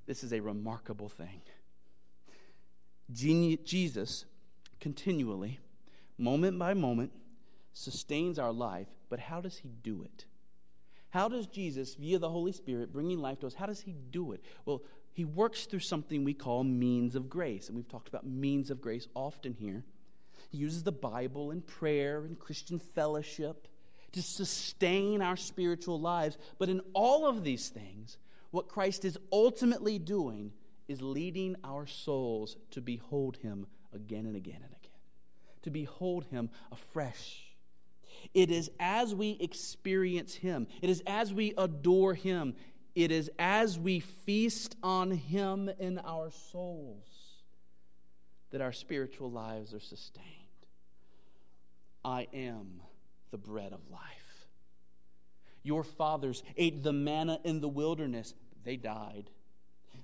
This 0.07 0.23
is 0.23 0.33
a 0.33 0.39
remarkable 0.39 1.09
thing. 1.09 1.43
Jesus 3.13 4.27
continually, 4.79 5.59
moment 6.17 6.57
by 6.57 6.73
moment, 6.73 7.11
sustains 7.73 8.39
our 8.39 8.53
life, 8.53 8.87
but 9.11 9.19
how 9.19 9.41
does 9.41 9.57
he 9.57 9.71
do 9.83 10.05
it? 10.05 10.25
How 11.11 11.29
does 11.29 11.49
Jesus, 11.49 11.97
via 11.97 12.21
the 12.21 12.31
Holy 12.31 12.53
Spirit, 12.53 12.93
bringing 12.93 13.19
life 13.19 13.41
to 13.41 13.49
us, 13.49 13.55
how 13.55 13.67
does 13.67 13.81
he 13.81 13.97
do 14.11 14.31
it? 14.31 14.41
Well, 14.65 14.83
he 15.17 15.25
works 15.25 15.65
through 15.65 15.81
something 15.81 16.25
we 16.25 16.35
call 16.35 16.63
means 16.63 17.17
of 17.17 17.31
grace. 17.31 17.69
And 17.69 17.77
we've 17.77 17.89
talked 17.89 18.07
about 18.07 18.27
means 18.27 18.71
of 18.71 18.83
grace 18.83 19.09
often 19.15 19.55
here. 19.55 19.83
He 20.51 20.59
uses 20.59 20.83
the 20.83 20.93
Bible 20.93 21.53
and 21.53 21.67
prayer 21.67 22.19
and 22.27 22.39
Christian 22.39 22.79
fellowship 22.79 23.67
to 24.13 24.21
sustain 24.21 25.23
our 25.23 25.39
spiritual 25.39 25.99
lives. 25.99 26.37
But 26.59 26.69
in 26.69 26.83
all 26.93 27.27
of 27.27 27.45
these 27.45 27.71
things, 27.71 28.19
what 28.51 28.69
Christ 28.69 29.07
is 29.07 29.17
ultimately 29.33 29.99
doing 29.99 30.53
is 30.87 31.01
leading 31.01 31.57
our 31.65 31.87
souls 31.87 32.59
to 32.73 32.83
behold 32.83 33.39
him 33.39 33.67
again 33.95 34.27
and 34.27 34.37
again 34.37 34.61
and 34.63 34.67
again, 34.67 35.01
to 35.63 35.71
behold 35.71 36.27
him 36.27 36.51
afresh. 36.71 37.55
It 38.35 38.51
is 38.51 38.71
as 38.79 39.15
we 39.15 39.39
experience 39.41 40.35
him, 40.35 40.67
it 40.83 40.91
is 40.91 41.03
as 41.07 41.33
we 41.33 41.55
adore 41.57 42.13
him, 42.13 42.55
it 42.97 43.13
is 43.13 43.31
as 43.39 43.79
we 43.79 44.01
feast 44.01 44.75
on 44.83 45.11
him 45.11 45.71
in 45.79 45.99
our 45.99 46.31
souls 46.31 47.05
that 48.51 48.63
our 48.63 48.73
spiritual 48.73 49.31
lives 49.31 49.75
are 49.75 49.81
sustained. 49.81 50.25
I 52.03 52.27
am 52.33 52.81
the 53.31 53.37
bread 53.37 53.75
of 53.75 53.81
life. 53.91 54.01
Your 55.63 55.85
fathers 55.85 56.43
ate 56.57 56.83
the 56.83 56.93
manna 56.93 57.39
in 57.45 57.61
the 57.61 57.69
wilderness, 57.69 58.33
they 58.65 58.77
died. 58.77 59.29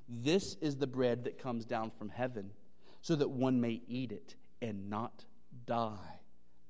This 0.07 0.57
is 0.61 0.77
the 0.77 0.87
bread 0.87 1.25
that 1.25 1.43
comes 1.43 1.65
down 1.65 1.93
from 1.93 2.11
heaven, 2.11 2.51
so 3.01 3.17
that 3.17 3.31
one 3.31 3.59
may 3.61 3.81
eat 3.89 4.13
it 4.13 4.35
and 4.61 4.91
not 4.91 5.25
die. 5.65 6.21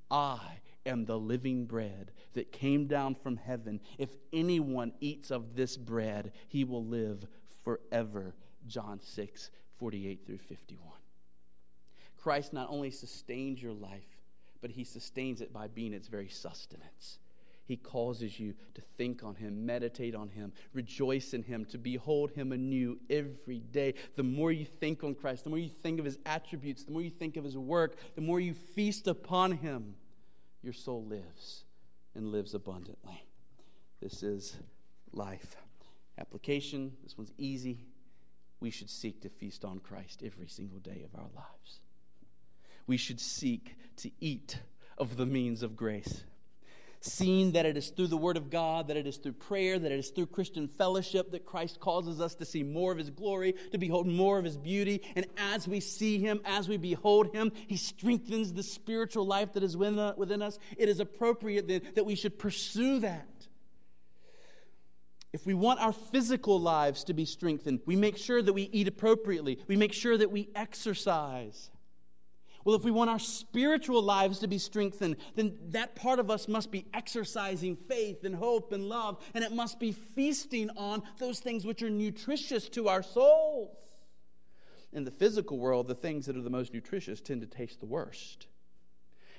I 0.09 0.61
am 0.87 1.05
the 1.05 1.19
living 1.19 1.67
bread 1.67 2.13
that 2.35 2.53
came 2.53 2.87
down 2.87 3.15
from 3.15 3.37
heaven. 3.37 3.81
If 3.99 4.11
anyone 4.33 4.93
eats 5.01 5.31
of 5.31 5.55
this 5.55 5.77
bread, 5.77 6.33
he 6.49 6.65
will 6.65 6.85
live 6.85 7.27
forever. 7.65 8.35
John 8.67 9.01
6, 9.03 9.51
48 9.79 10.27
through 10.27 10.39
51. 10.39 10.93
Christ 12.17 12.53
not 12.53 12.69
only 12.71 12.91
sustains 12.91 13.63
your 13.63 13.73
life, 13.73 14.23
but 14.61 14.71
he 14.71 14.85
sustains 14.85 15.41
it 15.41 15.53
by 15.53 15.67
being 15.67 15.93
its 15.93 16.09
very 16.09 16.29
sustenance. 16.29 17.19
He 17.65 17.77
causes 17.77 18.39
you 18.39 18.55
to 18.75 18.81
think 18.99 19.23
on 19.23 19.35
Him, 19.35 19.65
meditate 19.65 20.15
on 20.15 20.29
Him, 20.29 20.53
rejoice 20.73 21.33
in 21.33 21.43
Him, 21.43 21.65
to 21.67 21.79
behold 21.79 22.33
Him 22.33 22.53
anew 22.53 22.99
every 23.09 23.61
day. 23.61 23.95
The 24.17 24.23
more 24.23 24.53
you 24.53 24.65
think 24.65 25.05
on 25.05 25.15
Christ, 25.15 25.45
the 25.45 25.51
more 25.51 25.59
you 25.59 25.71
think 25.71 25.99
of 25.99 26.05
His 26.05 26.19
attributes, 26.27 26.85
the 26.85 26.93
more 26.93 27.03
you 27.03 27.11
think 27.11 27.37
of 27.37 27.45
His 27.45 27.57
work, 27.57 27.97
the 28.15 28.21
more 28.21 28.41
you 28.41 28.55
feast 28.55 29.07
upon 29.07 29.53
Him, 29.53 29.95
your 30.63 30.73
soul 30.73 31.05
lives 31.05 31.65
and 32.15 32.31
lives 32.31 32.55
abundantly. 32.55 33.27
This 34.01 34.23
is 34.23 34.57
life. 35.13 35.57
Application 36.19 36.93
this 37.03 37.17
one's 37.17 37.33
easy. 37.39 37.87
We 38.61 38.71
should 38.71 38.91
seek 38.91 39.21
to 39.23 39.29
feast 39.29 39.65
on 39.65 39.81
Christ 39.81 40.23
every 40.25 40.47
single 40.47 40.79
day 40.79 41.05
of 41.05 41.19
our 41.19 41.29
lives. 41.35 41.81
We 42.87 42.97
should 42.97 43.21
seek 43.21 43.77
to 43.97 44.11
eat 44.21 44.59
of 44.99 45.17
the 45.17 45.27
means 45.27 45.63
of 45.63 45.77
grace 45.77 46.25
seeing 47.03 47.53
that 47.53 47.67
it 47.67 47.77
is 47.77 47.91
through 47.91 48.07
the 48.07 48.17
Word 48.17 48.37
of 48.37 48.49
God, 48.49 48.89
that 48.89 48.97
it 48.97 49.07
is 49.07 49.17
through 49.17 49.33
prayer, 49.33 49.79
that 49.79 49.91
it 49.91 49.99
is 49.99 50.11
through 50.11 50.27
Christian 50.27 50.69
fellowship 50.69 51.33
that 51.33 51.45
Christ 51.45 51.81
causes 51.81 52.21
us 52.21 52.37
to 52.37 52.45
see 52.45 52.63
more 52.63 52.93
of 52.93 52.99
His 52.99 53.11
glory, 53.11 53.55
to 53.73 53.79
behold 53.79 54.07
more 54.07 54.39
of 54.39 54.45
His 54.45 54.57
beauty. 54.57 55.03
And 55.17 55.27
as 55.37 55.67
we 55.67 55.81
see 55.81 56.19
Him, 56.19 56.41
as 56.45 56.69
we 56.69 56.77
behold 56.77 57.35
Him, 57.35 57.51
He 57.67 57.77
strengthens 57.77 58.53
the 58.53 58.63
spiritual 58.63 59.27
life 59.27 59.53
that 59.55 59.65
is 59.65 59.77
within 59.77 59.99
uh, 59.99 60.47
us. 60.47 60.59
It 60.79 60.89
is 60.89 61.01
appropriate 61.01 61.67
then 61.67 61.83
that 61.97 62.07
we 62.07 62.15
should 62.15 62.39
pursue 62.39 63.01
that. 63.01 63.27
If 65.33 65.47
we 65.47 65.55
want 65.55 65.81
our 65.81 65.93
physical 65.93 66.61
lives 66.61 67.05
to 67.05 67.15
be 67.15 67.25
strengthened, 67.25 67.81
we 67.85 67.97
make 67.97 68.19
sure 68.19 68.43
that 68.43 68.53
we 68.53 68.69
eat 68.71 68.87
appropriately. 68.87 69.59
We 69.67 69.77
make 69.77 69.93
sure 69.93 70.17
that 70.17 70.31
we 70.31 70.51
exercise. 70.55 71.71
Well, 72.65 72.77
if 72.77 72.85
we 72.85 72.91
want 72.91 73.11
our 73.11 73.19
spiritual 73.19 74.03
lives 74.03 74.39
to 74.41 74.47
be 74.47 74.59
strengthened, 74.59 75.17
then 75.35 75.59
that 75.71 75.97
part 75.97 76.19
of 76.19 76.31
us 76.31 76.47
must 76.47 76.71
be 76.71 76.87
exercising 76.95 77.77
faith 77.77 78.25
and 78.25 78.35
hope 78.35 78.73
and 78.73 78.89
love, 78.89 79.23
and 79.35 79.43
it 79.43 79.53
must 79.53 79.81
be 79.81 79.93
feasting 79.93 80.71
on 80.77 81.03
those 81.19 81.41
things 81.41 81.65
which 81.65 81.83
are 81.83 81.91
nutritious 81.91 82.69
to 82.71 82.89
our 82.89 83.03
souls. 83.03 83.77
In 84.93 85.05
the 85.05 85.11
physical 85.11 85.59
world, 85.59 85.89
the 85.89 85.95
things 85.95 86.27
that 86.27 86.37
are 86.37 86.43
the 86.43 86.51
most 86.51 86.73
nutritious 86.73 87.21
tend 87.21 87.41
to 87.41 87.47
taste 87.47 87.81
the 87.81 87.87
worst. 87.87 88.47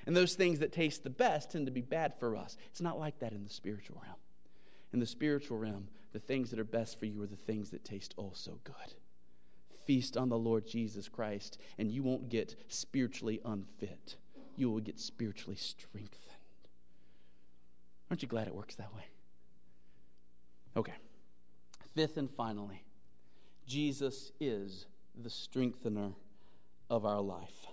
And 0.05 0.17
those 0.17 0.33
things 0.33 0.59
that 0.59 0.73
taste 0.73 1.03
the 1.03 1.09
best 1.09 1.51
tend 1.51 1.67
to 1.67 1.71
be 1.71 1.81
bad 1.81 2.13
for 2.19 2.35
us. 2.35 2.57
It's 2.71 2.81
not 2.81 2.99
like 2.99 3.19
that 3.19 3.31
in 3.31 3.43
the 3.43 3.49
spiritual 3.49 4.01
realm. 4.03 4.17
In 4.91 4.99
the 4.99 5.05
spiritual 5.05 5.57
realm, 5.57 5.87
the 6.11 6.19
things 6.19 6.49
that 6.49 6.59
are 6.59 6.65
best 6.65 6.99
for 6.99 7.05
you 7.05 7.21
are 7.21 7.27
the 7.27 7.35
things 7.35 7.69
that 7.69 7.85
taste 7.85 8.13
oh 8.17 8.31
so 8.33 8.59
good 8.63 8.95
feast 9.85 10.17
on 10.17 10.29
the 10.29 10.37
Lord 10.37 10.67
Jesus 10.67 11.09
Christ, 11.09 11.57
and 11.77 11.91
you 11.91 12.03
won't 12.03 12.29
get 12.29 12.55
spiritually 12.67 13.41
unfit. 13.45 14.15
You 14.55 14.69
will 14.69 14.79
get 14.79 14.99
spiritually 14.99 15.55
strengthened. 15.55 16.19
Aren't 18.09 18.21
you 18.21 18.27
glad 18.27 18.47
it 18.47 18.55
works 18.55 18.75
that 18.75 18.93
way? 18.93 19.05
Okay. 20.75 20.93
Fifth 21.95 22.17
and 22.17 22.29
finally, 22.29 22.83
Jesus 23.65 24.31
is 24.39 24.87
the 25.19 25.29
strengthener 25.29 26.11
of 26.89 27.05
our 27.05 27.21
life. 27.21 27.67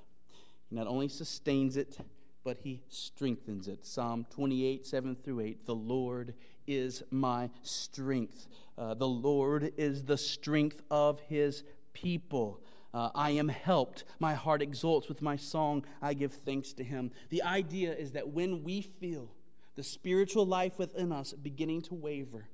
He 0.68 0.76
not 0.76 0.86
only 0.86 1.08
sustains 1.08 1.76
it, 1.76 1.98
but 2.44 2.58
he 2.58 2.82
strengthens 2.88 3.68
it. 3.68 3.84
Psalm 3.84 4.26
28, 4.30 4.86
7 4.86 5.16
through 5.16 5.40
8. 5.40 5.66
The 5.66 5.74
Lord 5.74 6.34
is 6.66 7.02
my 7.10 7.50
strength. 7.62 8.46
Uh, 8.78 8.94
the 8.94 9.08
Lord 9.08 9.72
is 9.76 10.04
the 10.04 10.16
strength 10.16 10.82
of 10.90 11.20
his 11.20 11.64
people. 11.92 12.60
Uh, 12.92 13.10
I 13.14 13.30
am 13.30 13.48
helped. 13.48 14.04
My 14.18 14.34
heart 14.34 14.62
exults 14.62 15.08
with 15.08 15.22
my 15.22 15.36
song. 15.36 15.84
I 16.02 16.14
give 16.14 16.32
thanks 16.32 16.72
to 16.74 16.84
him. 16.84 17.12
The 17.28 17.42
idea 17.42 17.94
is 17.94 18.12
that 18.12 18.28
when 18.28 18.64
we 18.64 18.80
feel 18.80 19.30
the 19.76 19.82
spiritual 19.82 20.44
life 20.44 20.78
within 20.78 21.12
us 21.12 21.32
beginning 21.32 21.82
to 21.82 21.94
waver, 21.94 22.48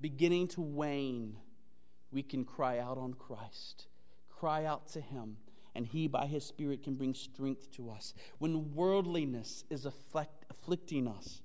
beginning 0.00 0.48
to 0.48 0.62
wane, 0.62 1.36
we 2.10 2.22
can 2.22 2.44
cry 2.44 2.78
out 2.78 2.98
on 2.98 3.14
Christ, 3.14 3.86
cry 4.30 4.64
out 4.64 4.88
to 4.88 5.00
him, 5.00 5.36
and 5.74 5.86
he, 5.86 6.08
by 6.08 6.26
his 6.26 6.44
Spirit, 6.44 6.82
can 6.82 6.94
bring 6.94 7.14
strength 7.14 7.70
to 7.72 7.90
us. 7.90 8.14
When 8.38 8.74
worldliness 8.74 9.64
is 9.70 9.86
afflict- 9.86 10.46
afflicting 10.50 11.06
us, 11.06 11.42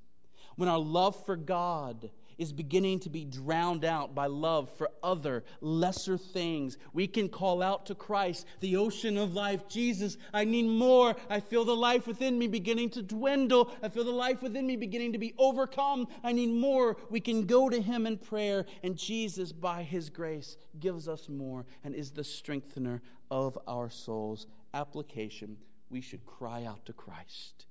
when 0.56 0.70
our 0.70 0.80
love 0.80 1.16
for 1.26 1.36
God 1.36 2.10
is 2.38 2.52
beginning 2.52 3.00
to 3.02 3.10
be 3.10 3.26
drowned 3.26 3.86
out 3.86 4.14
by 4.14 4.28
love 4.28 4.70
for 4.78 4.90
other 5.04 5.44
lesser 5.62 6.18
things. 6.18 6.78
We 6.94 7.08
can 7.08 7.30
call 7.30 7.62
out 7.62 7.86
to 7.88 7.96
Christ, 7.96 8.46
the 8.60 8.78
ocean 8.78 9.18
of 9.18 9.34
life 9.34 9.68
Jesus, 9.68 10.18
I 10.34 10.46
need 10.46 10.68
more. 10.68 11.16
I 11.30 11.40
feel 11.40 11.66
the 11.66 11.76
life 11.76 12.08
within 12.08 12.38
me 12.38 12.48
beginning 12.48 12.90
to 12.92 13.02
dwindle. 13.02 13.72
I 13.82 13.90
feel 13.90 14.04
the 14.04 14.12
life 14.12 14.42
within 14.42 14.68
me 14.68 14.76
beginning 14.76 15.14
to 15.14 15.20
be 15.20 15.34
overcome. 15.38 16.08
I 16.24 16.32
need 16.32 16.52
more. 16.52 16.98
We 17.10 17.20
can 17.20 17.46
go 17.46 17.70
to 17.70 17.82
Him 17.82 18.06
in 18.06 18.18
prayer, 18.18 18.66
and 18.84 18.98
Jesus, 18.98 19.52
by 19.52 19.84
His 19.84 20.10
grace, 20.10 20.58
gives 20.80 21.08
us 21.08 21.30
more 21.30 21.66
and 21.84 21.96
is 21.96 22.12
the 22.12 22.24
strengthener 22.24 23.02
of 23.32 23.58
our 23.68 23.90
souls. 23.90 24.48
Application 24.74 25.58
we 25.90 26.02
should 26.02 26.26
cry 26.26 26.66
out 26.66 26.86
to 26.86 26.94
Christ 26.94 27.66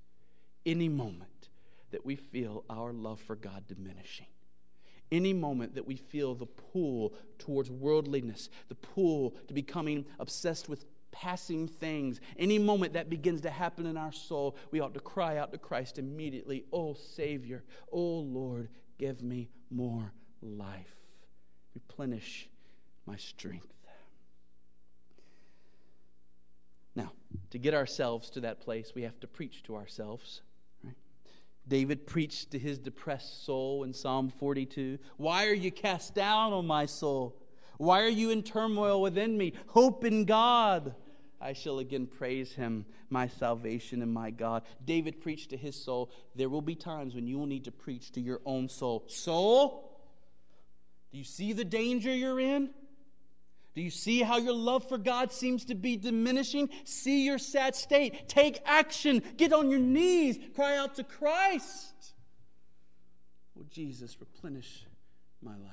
any 0.65 0.89
moment 0.89 1.49
that 1.91 2.05
we 2.05 2.15
feel 2.15 2.63
our 2.69 2.91
love 2.91 3.19
for 3.19 3.35
God 3.35 3.67
diminishing 3.67 4.25
any 5.11 5.33
moment 5.33 5.75
that 5.75 5.85
we 5.85 5.95
feel 5.95 6.35
the 6.35 6.45
pull 6.45 7.13
towards 7.37 7.69
worldliness, 7.69 8.49
the 8.69 8.75
pull 8.75 9.35
to 9.47 9.53
becoming 9.53 10.05
obsessed 10.19 10.69
with 10.69 10.85
passing 11.11 11.67
things, 11.67 12.19
any 12.37 12.59
moment 12.59 12.93
that 12.93 13.09
begins 13.09 13.41
to 13.41 13.49
happen 13.49 13.85
in 13.85 13.95
our 13.95 14.11
soul, 14.11 14.57
we 14.71 14.79
ought 14.79 14.93
to 14.93 14.99
cry 14.99 15.37
out 15.37 15.51
to 15.51 15.57
Christ 15.57 15.97
immediately, 15.97 16.65
Oh 16.73 16.93
Savior, 16.93 17.63
oh 17.91 18.19
Lord, 18.19 18.69
give 18.97 19.21
me 19.21 19.49
more 19.69 20.11
life. 20.41 20.95
Replenish 21.73 22.49
my 23.05 23.15
strength. 23.15 23.67
Now, 26.95 27.11
to 27.51 27.57
get 27.57 27.73
ourselves 27.73 28.29
to 28.31 28.41
that 28.41 28.61
place, 28.61 28.93
we 28.95 29.03
have 29.03 29.19
to 29.19 29.27
preach 29.27 29.63
to 29.63 29.75
ourselves. 29.75 30.41
David 31.67 32.05
preached 32.05 32.51
to 32.51 32.59
his 32.59 32.77
depressed 32.77 33.45
soul 33.45 33.83
in 33.83 33.93
Psalm 33.93 34.29
42 34.29 34.99
Why 35.17 35.47
are 35.47 35.53
you 35.53 35.71
cast 35.71 36.13
down, 36.13 36.53
O 36.53 36.61
my 36.61 36.85
soul? 36.85 37.35
Why 37.77 38.01
are 38.03 38.09
you 38.09 38.29
in 38.29 38.43
turmoil 38.43 39.01
within 39.01 39.37
me? 39.37 39.53
Hope 39.67 40.05
in 40.05 40.25
God. 40.25 40.95
I 41.41 41.53
shall 41.53 41.79
again 41.79 42.07
praise 42.07 42.53
him, 42.53 42.85
my 43.09 43.27
salvation 43.27 44.01
and 44.01 44.13
my 44.13 44.31
God. 44.31 44.63
David 44.83 45.21
preached 45.21 45.49
to 45.49 45.57
his 45.57 45.75
soul. 45.75 46.09
There 46.35 46.49
will 46.49 46.61
be 46.61 46.75
times 46.75 47.13
when 47.13 47.27
you 47.27 47.37
will 47.37 47.45
need 47.45 47.65
to 47.65 47.71
preach 47.71 48.11
to 48.13 48.21
your 48.21 48.41
own 48.45 48.69
soul. 48.69 49.03
Soul, 49.07 49.99
do 51.11 51.17
you 51.17 51.23
see 51.23 51.53
the 51.53 51.65
danger 51.65 52.13
you're 52.13 52.39
in? 52.39 52.69
Do 53.75 53.81
you 53.81 53.89
see 53.89 54.21
how 54.21 54.37
your 54.37 54.53
love 54.53 54.87
for 54.87 54.97
God 54.97 55.33
seems 55.33 55.65
to 55.65 55.75
be 55.75 55.97
diminishing? 55.97 56.69
See 56.85 57.25
your 57.25 57.37
sad 57.37 57.75
state. 57.75 58.29
Take 58.29 58.61
action. 58.65 59.21
Get 59.35 59.51
on 59.51 59.69
your 59.69 59.81
knees. 59.81 60.39
Cry 60.55 60.77
out 60.77 60.95
to 60.95 61.03
Christ. 61.03 62.13
Oh, 63.59 63.65
Jesus, 63.69 64.17
replenish 64.19 64.85
my 65.41 65.51
life. 65.51 65.71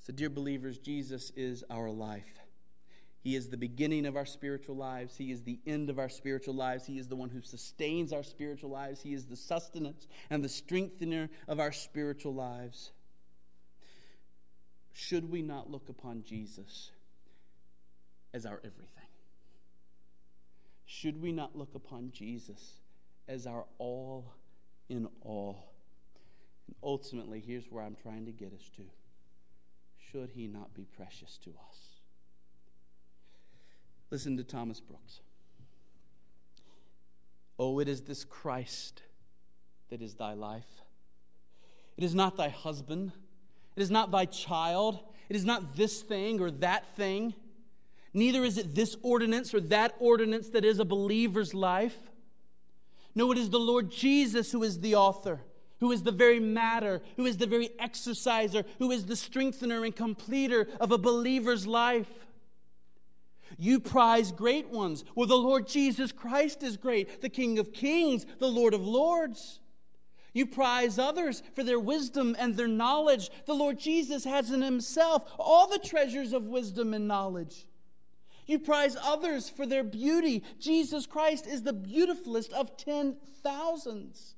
So, 0.00 0.12
dear 0.12 0.30
believers, 0.30 0.78
Jesus 0.78 1.30
is 1.36 1.62
our 1.68 1.90
life. 1.90 2.24
He 3.20 3.34
is 3.34 3.50
the 3.50 3.56
beginning 3.56 4.06
of 4.06 4.16
our 4.16 4.24
spiritual 4.24 4.76
lives. 4.76 5.16
He 5.16 5.32
is 5.32 5.42
the 5.42 5.58
end 5.66 5.90
of 5.90 5.98
our 5.98 6.08
spiritual 6.08 6.54
lives. 6.54 6.86
He 6.86 6.98
is 6.98 7.08
the 7.08 7.16
one 7.16 7.28
who 7.28 7.42
sustains 7.42 8.12
our 8.12 8.22
spiritual 8.22 8.70
lives. 8.70 9.02
He 9.02 9.12
is 9.12 9.26
the 9.26 9.36
sustenance 9.36 10.06
and 10.30 10.44
the 10.44 10.48
strengthener 10.48 11.28
of 11.48 11.58
our 11.58 11.72
spiritual 11.72 12.32
lives 12.32 12.92
should 14.96 15.30
we 15.30 15.42
not 15.42 15.70
look 15.70 15.90
upon 15.90 16.24
Jesus 16.24 16.90
as 18.32 18.46
our 18.46 18.56
everything? 18.64 19.10
Should 20.86 21.20
we 21.20 21.32
not 21.32 21.54
look 21.54 21.74
upon 21.74 22.12
Jesus 22.12 22.80
as 23.28 23.46
our 23.46 23.66
all 23.76 24.32
in 24.88 25.06
all? 25.20 25.74
And 26.66 26.76
ultimately, 26.82 27.42
here's 27.46 27.66
where 27.70 27.84
I'm 27.84 27.94
trying 27.94 28.24
to 28.24 28.32
get 28.32 28.54
us 28.54 28.70
to. 28.76 28.84
Should 30.10 30.30
he 30.34 30.46
not 30.46 30.72
be 30.72 30.86
precious 30.96 31.36
to 31.44 31.50
us? 31.68 31.76
Listen 34.10 34.38
to 34.38 34.44
Thomas 34.44 34.80
Brooks. 34.80 35.20
Oh, 37.58 37.80
it 37.80 37.88
is 37.88 38.00
this 38.00 38.24
Christ 38.24 39.02
that 39.90 40.00
is 40.00 40.14
thy 40.14 40.32
life. 40.32 40.80
It 41.98 42.04
is 42.04 42.14
not 42.14 42.38
thy 42.38 42.48
husband. 42.48 43.12
It 43.76 43.82
is 43.82 43.90
not 43.90 44.10
thy 44.10 44.24
child. 44.24 44.98
It 45.28 45.36
is 45.36 45.44
not 45.44 45.76
this 45.76 46.02
thing 46.02 46.40
or 46.40 46.50
that 46.50 46.96
thing. 46.96 47.34
Neither 48.14 48.44
is 48.44 48.56
it 48.56 48.74
this 48.74 48.96
ordinance 49.02 49.52
or 49.52 49.60
that 49.60 49.94
ordinance 49.98 50.48
that 50.50 50.64
is 50.64 50.78
a 50.78 50.84
believer's 50.84 51.52
life. 51.52 51.98
No, 53.14 53.30
it 53.32 53.38
is 53.38 53.50
the 53.50 53.58
Lord 53.58 53.90
Jesus 53.90 54.52
who 54.52 54.62
is 54.62 54.80
the 54.80 54.94
author, 54.94 55.40
who 55.80 55.92
is 55.92 56.02
the 56.02 56.12
very 56.12 56.40
matter, 56.40 57.02
who 57.16 57.26
is 57.26 57.36
the 57.36 57.46
very 57.46 57.70
exerciser, 57.78 58.64
who 58.78 58.90
is 58.90 59.06
the 59.06 59.16
strengthener 59.16 59.84
and 59.84 59.94
completer 59.94 60.66
of 60.80 60.92
a 60.92 60.98
believer's 60.98 61.66
life. 61.66 62.08
You 63.58 63.80
prize 63.80 64.32
great 64.32 64.70
ones. 64.70 65.04
Well, 65.14 65.26
the 65.26 65.36
Lord 65.36 65.66
Jesus 65.66 66.12
Christ 66.12 66.62
is 66.62 66.76
great, 66.76 67.20
the 67.20 67.28
King 67.28 67.58
of 67.58 67.72
kings, 67.72 68.26
the 68.38 68.48
Lord 68.48 68.74
of 68.74 68.86
lords. 68.86 69.60
You 70.36 70.44
prize 70.44 70.98
others 70.98 71.42
for 71.54 71.64
their 71.64 71.80
wisdom 71.80 72.36
and 72.38 72.54
their 72.54 72.68
knowledge. 72.68 73.30
The 73.46 73.54
Lord 73.54 73.78
Jesus 73.78 74.24
has 74.24 74.50
in 74.50 74.60
himself 74.60 75.24
all 75.38 75.66
the 75.66 75.78
treasures 75.78 76.34
of 76.34 76.42
wisdom 76.42 76.92
and 76.92 77.08
knowledge. 77.08 77.64
You 78.46 78.58
prize 78.58 78.98
others 79.02 79.48
for 79.48 79.64
their 79.64 79.82
beauty. 79.82 80.44
Jesus 80.60 81.06
Christ 81.06 81.46
is 81.46 81.62
the 81.62 81.72
beautifulest 81.72 82.52
of 82.52 82.76
ten 82.76 83.16
thousands. 83.42 84.34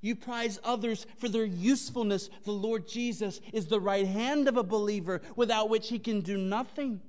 You 0.00 0.14
prize 0.14 0.60
others 0.62 1.08
for 1.18 1.28
their 1.28 1.44
usefulness. 1.44 2.30
The 2.44 2.52
Lord 2.52 2.86
Jesus 2.86 3.40
is 3.52 3.66
the 3.66 3.80
right 3.80 4.06
hand 4.06 4.46
of 4.46 4.56
a 4.56 4.62
believer 4.62 5.22
without 5.34 5.68
which 5.68 5.88
he 5.88 5.98
can 5.98 6.20
do 6.20 6.38
nothing. 6.38 7.00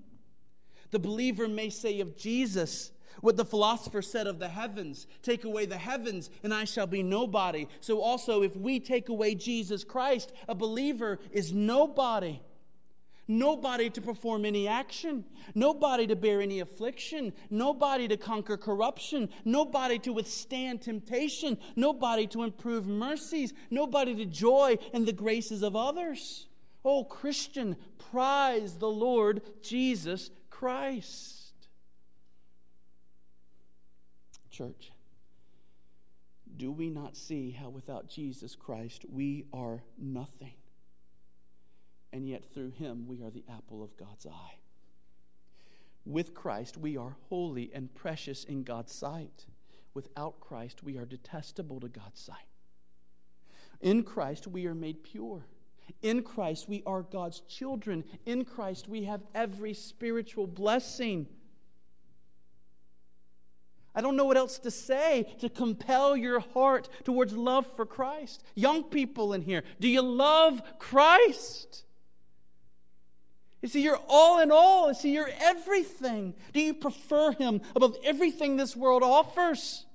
The 0.90 0.98
believer 0.98 1.48
may 1.48 1.70
say 1.70 2.00
of 2.00 2.18
Jesus 2.18 2.93
what 3.22 3.38
the 3.38 3.46
philosopher 3.46 4.02
said 4.02 4.28
of 4.28 4.40
the 4.40 4.50
heavens 4.50 5.08
take 5.22 5.44
away 5.44 5.66
the 5.66 5.78
heavens, 5.78 6.30
and 6.44 6.54
I 6.54 6.66
shall 6.66 6.88
be 6.88 7.04
nobody. 7.04 7.68
So, 7.82 8.02
also, 8.02 8.42
if 8.42 8.56
we 8.56 8.80
take 8.80 9.10
away 9.10 9.36
Jesus 9.36 9.84
Christ, 9.84 10.34
a 10.48 10.56
believer 10.56 11.20
is 11.32 11.54
nobody. 11.54 12.40
Nobody 13.26 13.90
to 13.92 14.02
perform 14.02 14.44
any 14.44 14.68
action, 14.68 15.24
nobody 15.56 16.06
to 16.08 16.16
bear 16.16 16.42
any 16.42 16.60
affliction, 16.60 17.32
nobody 17.50 18.06
to 18.10 18.18
conquer 18.18 18.58
corruption, 18.58 19.30
nobody 19.46 19.98
to 20.00 20.12
withstand 20.12 20.82
temptation, 20.82 21.58
nobody 21.78 22.28
to 22.28 22.44
improve 22.44 22.86
mercies, 22.86 23.54
nobody 23.72 24.14
to 24.16 24.26
joy 24.26 24.78
in 24.94 25.06
the 25.06 25.14
graces 25.14 25.64
of 25.64 25.74
others. 25.74 26.48
Oh, 26.84 27.06
Christian, 27.06 27.78
prize 28.12 28.78
the 28.78 28.90
Lord 28.90 29.42
Jesus 29.62 30.30
Christ. 30.50 31.43
Church, 34.54 34.92
do 36.56 36.72
we 36.72 36.92
not 36.92 37.18
see 37.18 37.50
how 37.52 37.70
without 37.70 38.08
Jesus 38.08 38.56
Christ 38.56 39.04
we 39.12 39.46
are 39.52 39.82
nothing? 39.98 40.54
And 42.12 42.28
yet 42.30 42.46
through 42.54 42.70
him 42.70 43.08
we 43.08 43.24
are 43.24 43.32
the 43.32 43.44
apple 43.52 43.82
of 43.84 43.98
God's 43.98 44.28
eye. 44.28 44.58
With 46.06 46.36
Christ 46.36 46.78
we 46.78 46.96
are 46.96 47.18
holy 47.30 47.72
and 47.74 47.94
precious 47.96 48.44
in 48.44 48.62
God's 48.62 48.94
sight. 48.94 49.48
Without 49.96 50.40
Christ 50.40 50.84
we 50.84 50.98
are 50.98 51.06
detestable 51.06 51.80
to 51.80 51.90
God's 51.90 52.22
sight. 52.22 52.38
In 53.82 54.04
Christ 54.04 54.46
we 54.46 54.68
are 54.68 54.76
made 54.76 55.04
pure. 55.04 55.48
In 56.02 56.22
Christ, 56.22 56.70
we 56.70 56.82
are 56.86 57.02
God's 57.02 57.42
children. 57.42 58.04
In 58.26 58.46
Christ, 58.46 58.88
we 58.88 59.04
have 59.04 59.22
every 59.36 59.74
spiritual 59.74 60.48
blessing. 60.48 61.28
I 63.96 64.02
don't 64.02 64.16
know 64.16 64.26
what 64.26 64.38
else 64.38 64.58
to 64.60 64.72
say 64.72 65.28
to 65.40 65.50
compel 65.50 66.18
your 66.18 66.40
heart 66.40 66.90
towards 67.04 67.34
love 67.34 67.68
for 67.76 67.86
Christ. 67.86 68.44
Young 68.56 68.84
people 68.84 69.34
in 69.34 69.42
here, 69.42 69.64
do 69.80 69.88
you 69.88 70.02
love 70.02 70.62
Christ? 70.80 71.84
Is 73.62 73.74
he 73.74 73.82
your 73.82 74.00
all 74.10 74.42
in 74.42 74.52
all? 74.52 74.90
Is 74.90 75.02
he 75.02 75.14
your 75.14 75.30
everything? 75.40 76.34
Do 76.54 76.60
you 76.60 76.74
prefer 76.74 77.32
him 77.32 77.62
above 77.76 77.96
everything 78.04 78.58
this 78.58 78.76
world 78.76 79.04
offers? 79.04 79.86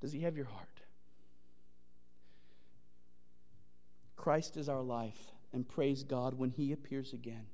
Does 0.00 0.12
he 0.12 0.20
have 0.20 0.36
your 0.36 0.46
heart? 0.46 0.68
Christ 4.16 4.56
is 4.56 4.70
our 4.70 4.82
life, 4.82 5.32
and 5.52 5.68
praise 5.68 6.02
God 6.02 6.38
when 6.38 6.50
he 6.50 6.72
appears 6.72 7.12
again. 7.12 7.46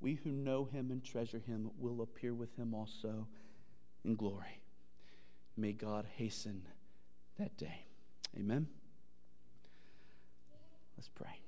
We 0.00 0.14
who 0.14 0.30
know 0.30 0.64
him 0.64 0.90
and 0.90 1.02
treasure 1.02 1.42
him 1.44 1.70
will 1.78 2.02
appear 2.02 2.34
with 2.34 2.56
him 2.56 2.74
also 2.74 3.26
in 4.04 4.14
glory. 4.14 4.62
May 5.56 5.72
God 5.72 6.06
hasten 6.16 6.62
that 7.38 7.56
day. 7.56 7.86
Amen. 8.36 8.68
Let's 10.96 11.08
pray. 11.08 11.40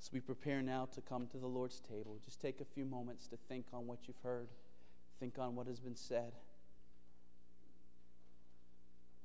As 0.00 0.10
we 0.12 0.20
prepare 0.20 0.62
now 0.62 0.88
to 0.94 1.02
come 1.02 1.26
to 1.28 1.36
the 1.36 1.46
Lord's 1.46 1.80
table, 1.80 2.18
just 2.24 2.40
take 2.40 2.60
a 2.60 2.64
few 2.64 2.86
moments 2.86 3.26
to 3.28 3.36
think 3.48 3.66
on 3.72 3.86
what 3.86 3.98
you've 4.06 4.20
heard, 4.22 4.48
think 5.18 5.38
on 5.38 5.54
what 5.54 5.66
has 5.66 5.78
been 5.78 5.96
said 5.96 6.32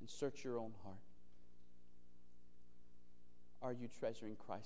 and 0.01 0.09
search 0.09 0.43
your 0.43 0.59
own 0.59 0.73
heart. 0.83 0.97
Are 3.65 3.73
you 3.73 3.89
treasuring 3.99 4.35
Christ? 4.45 4.61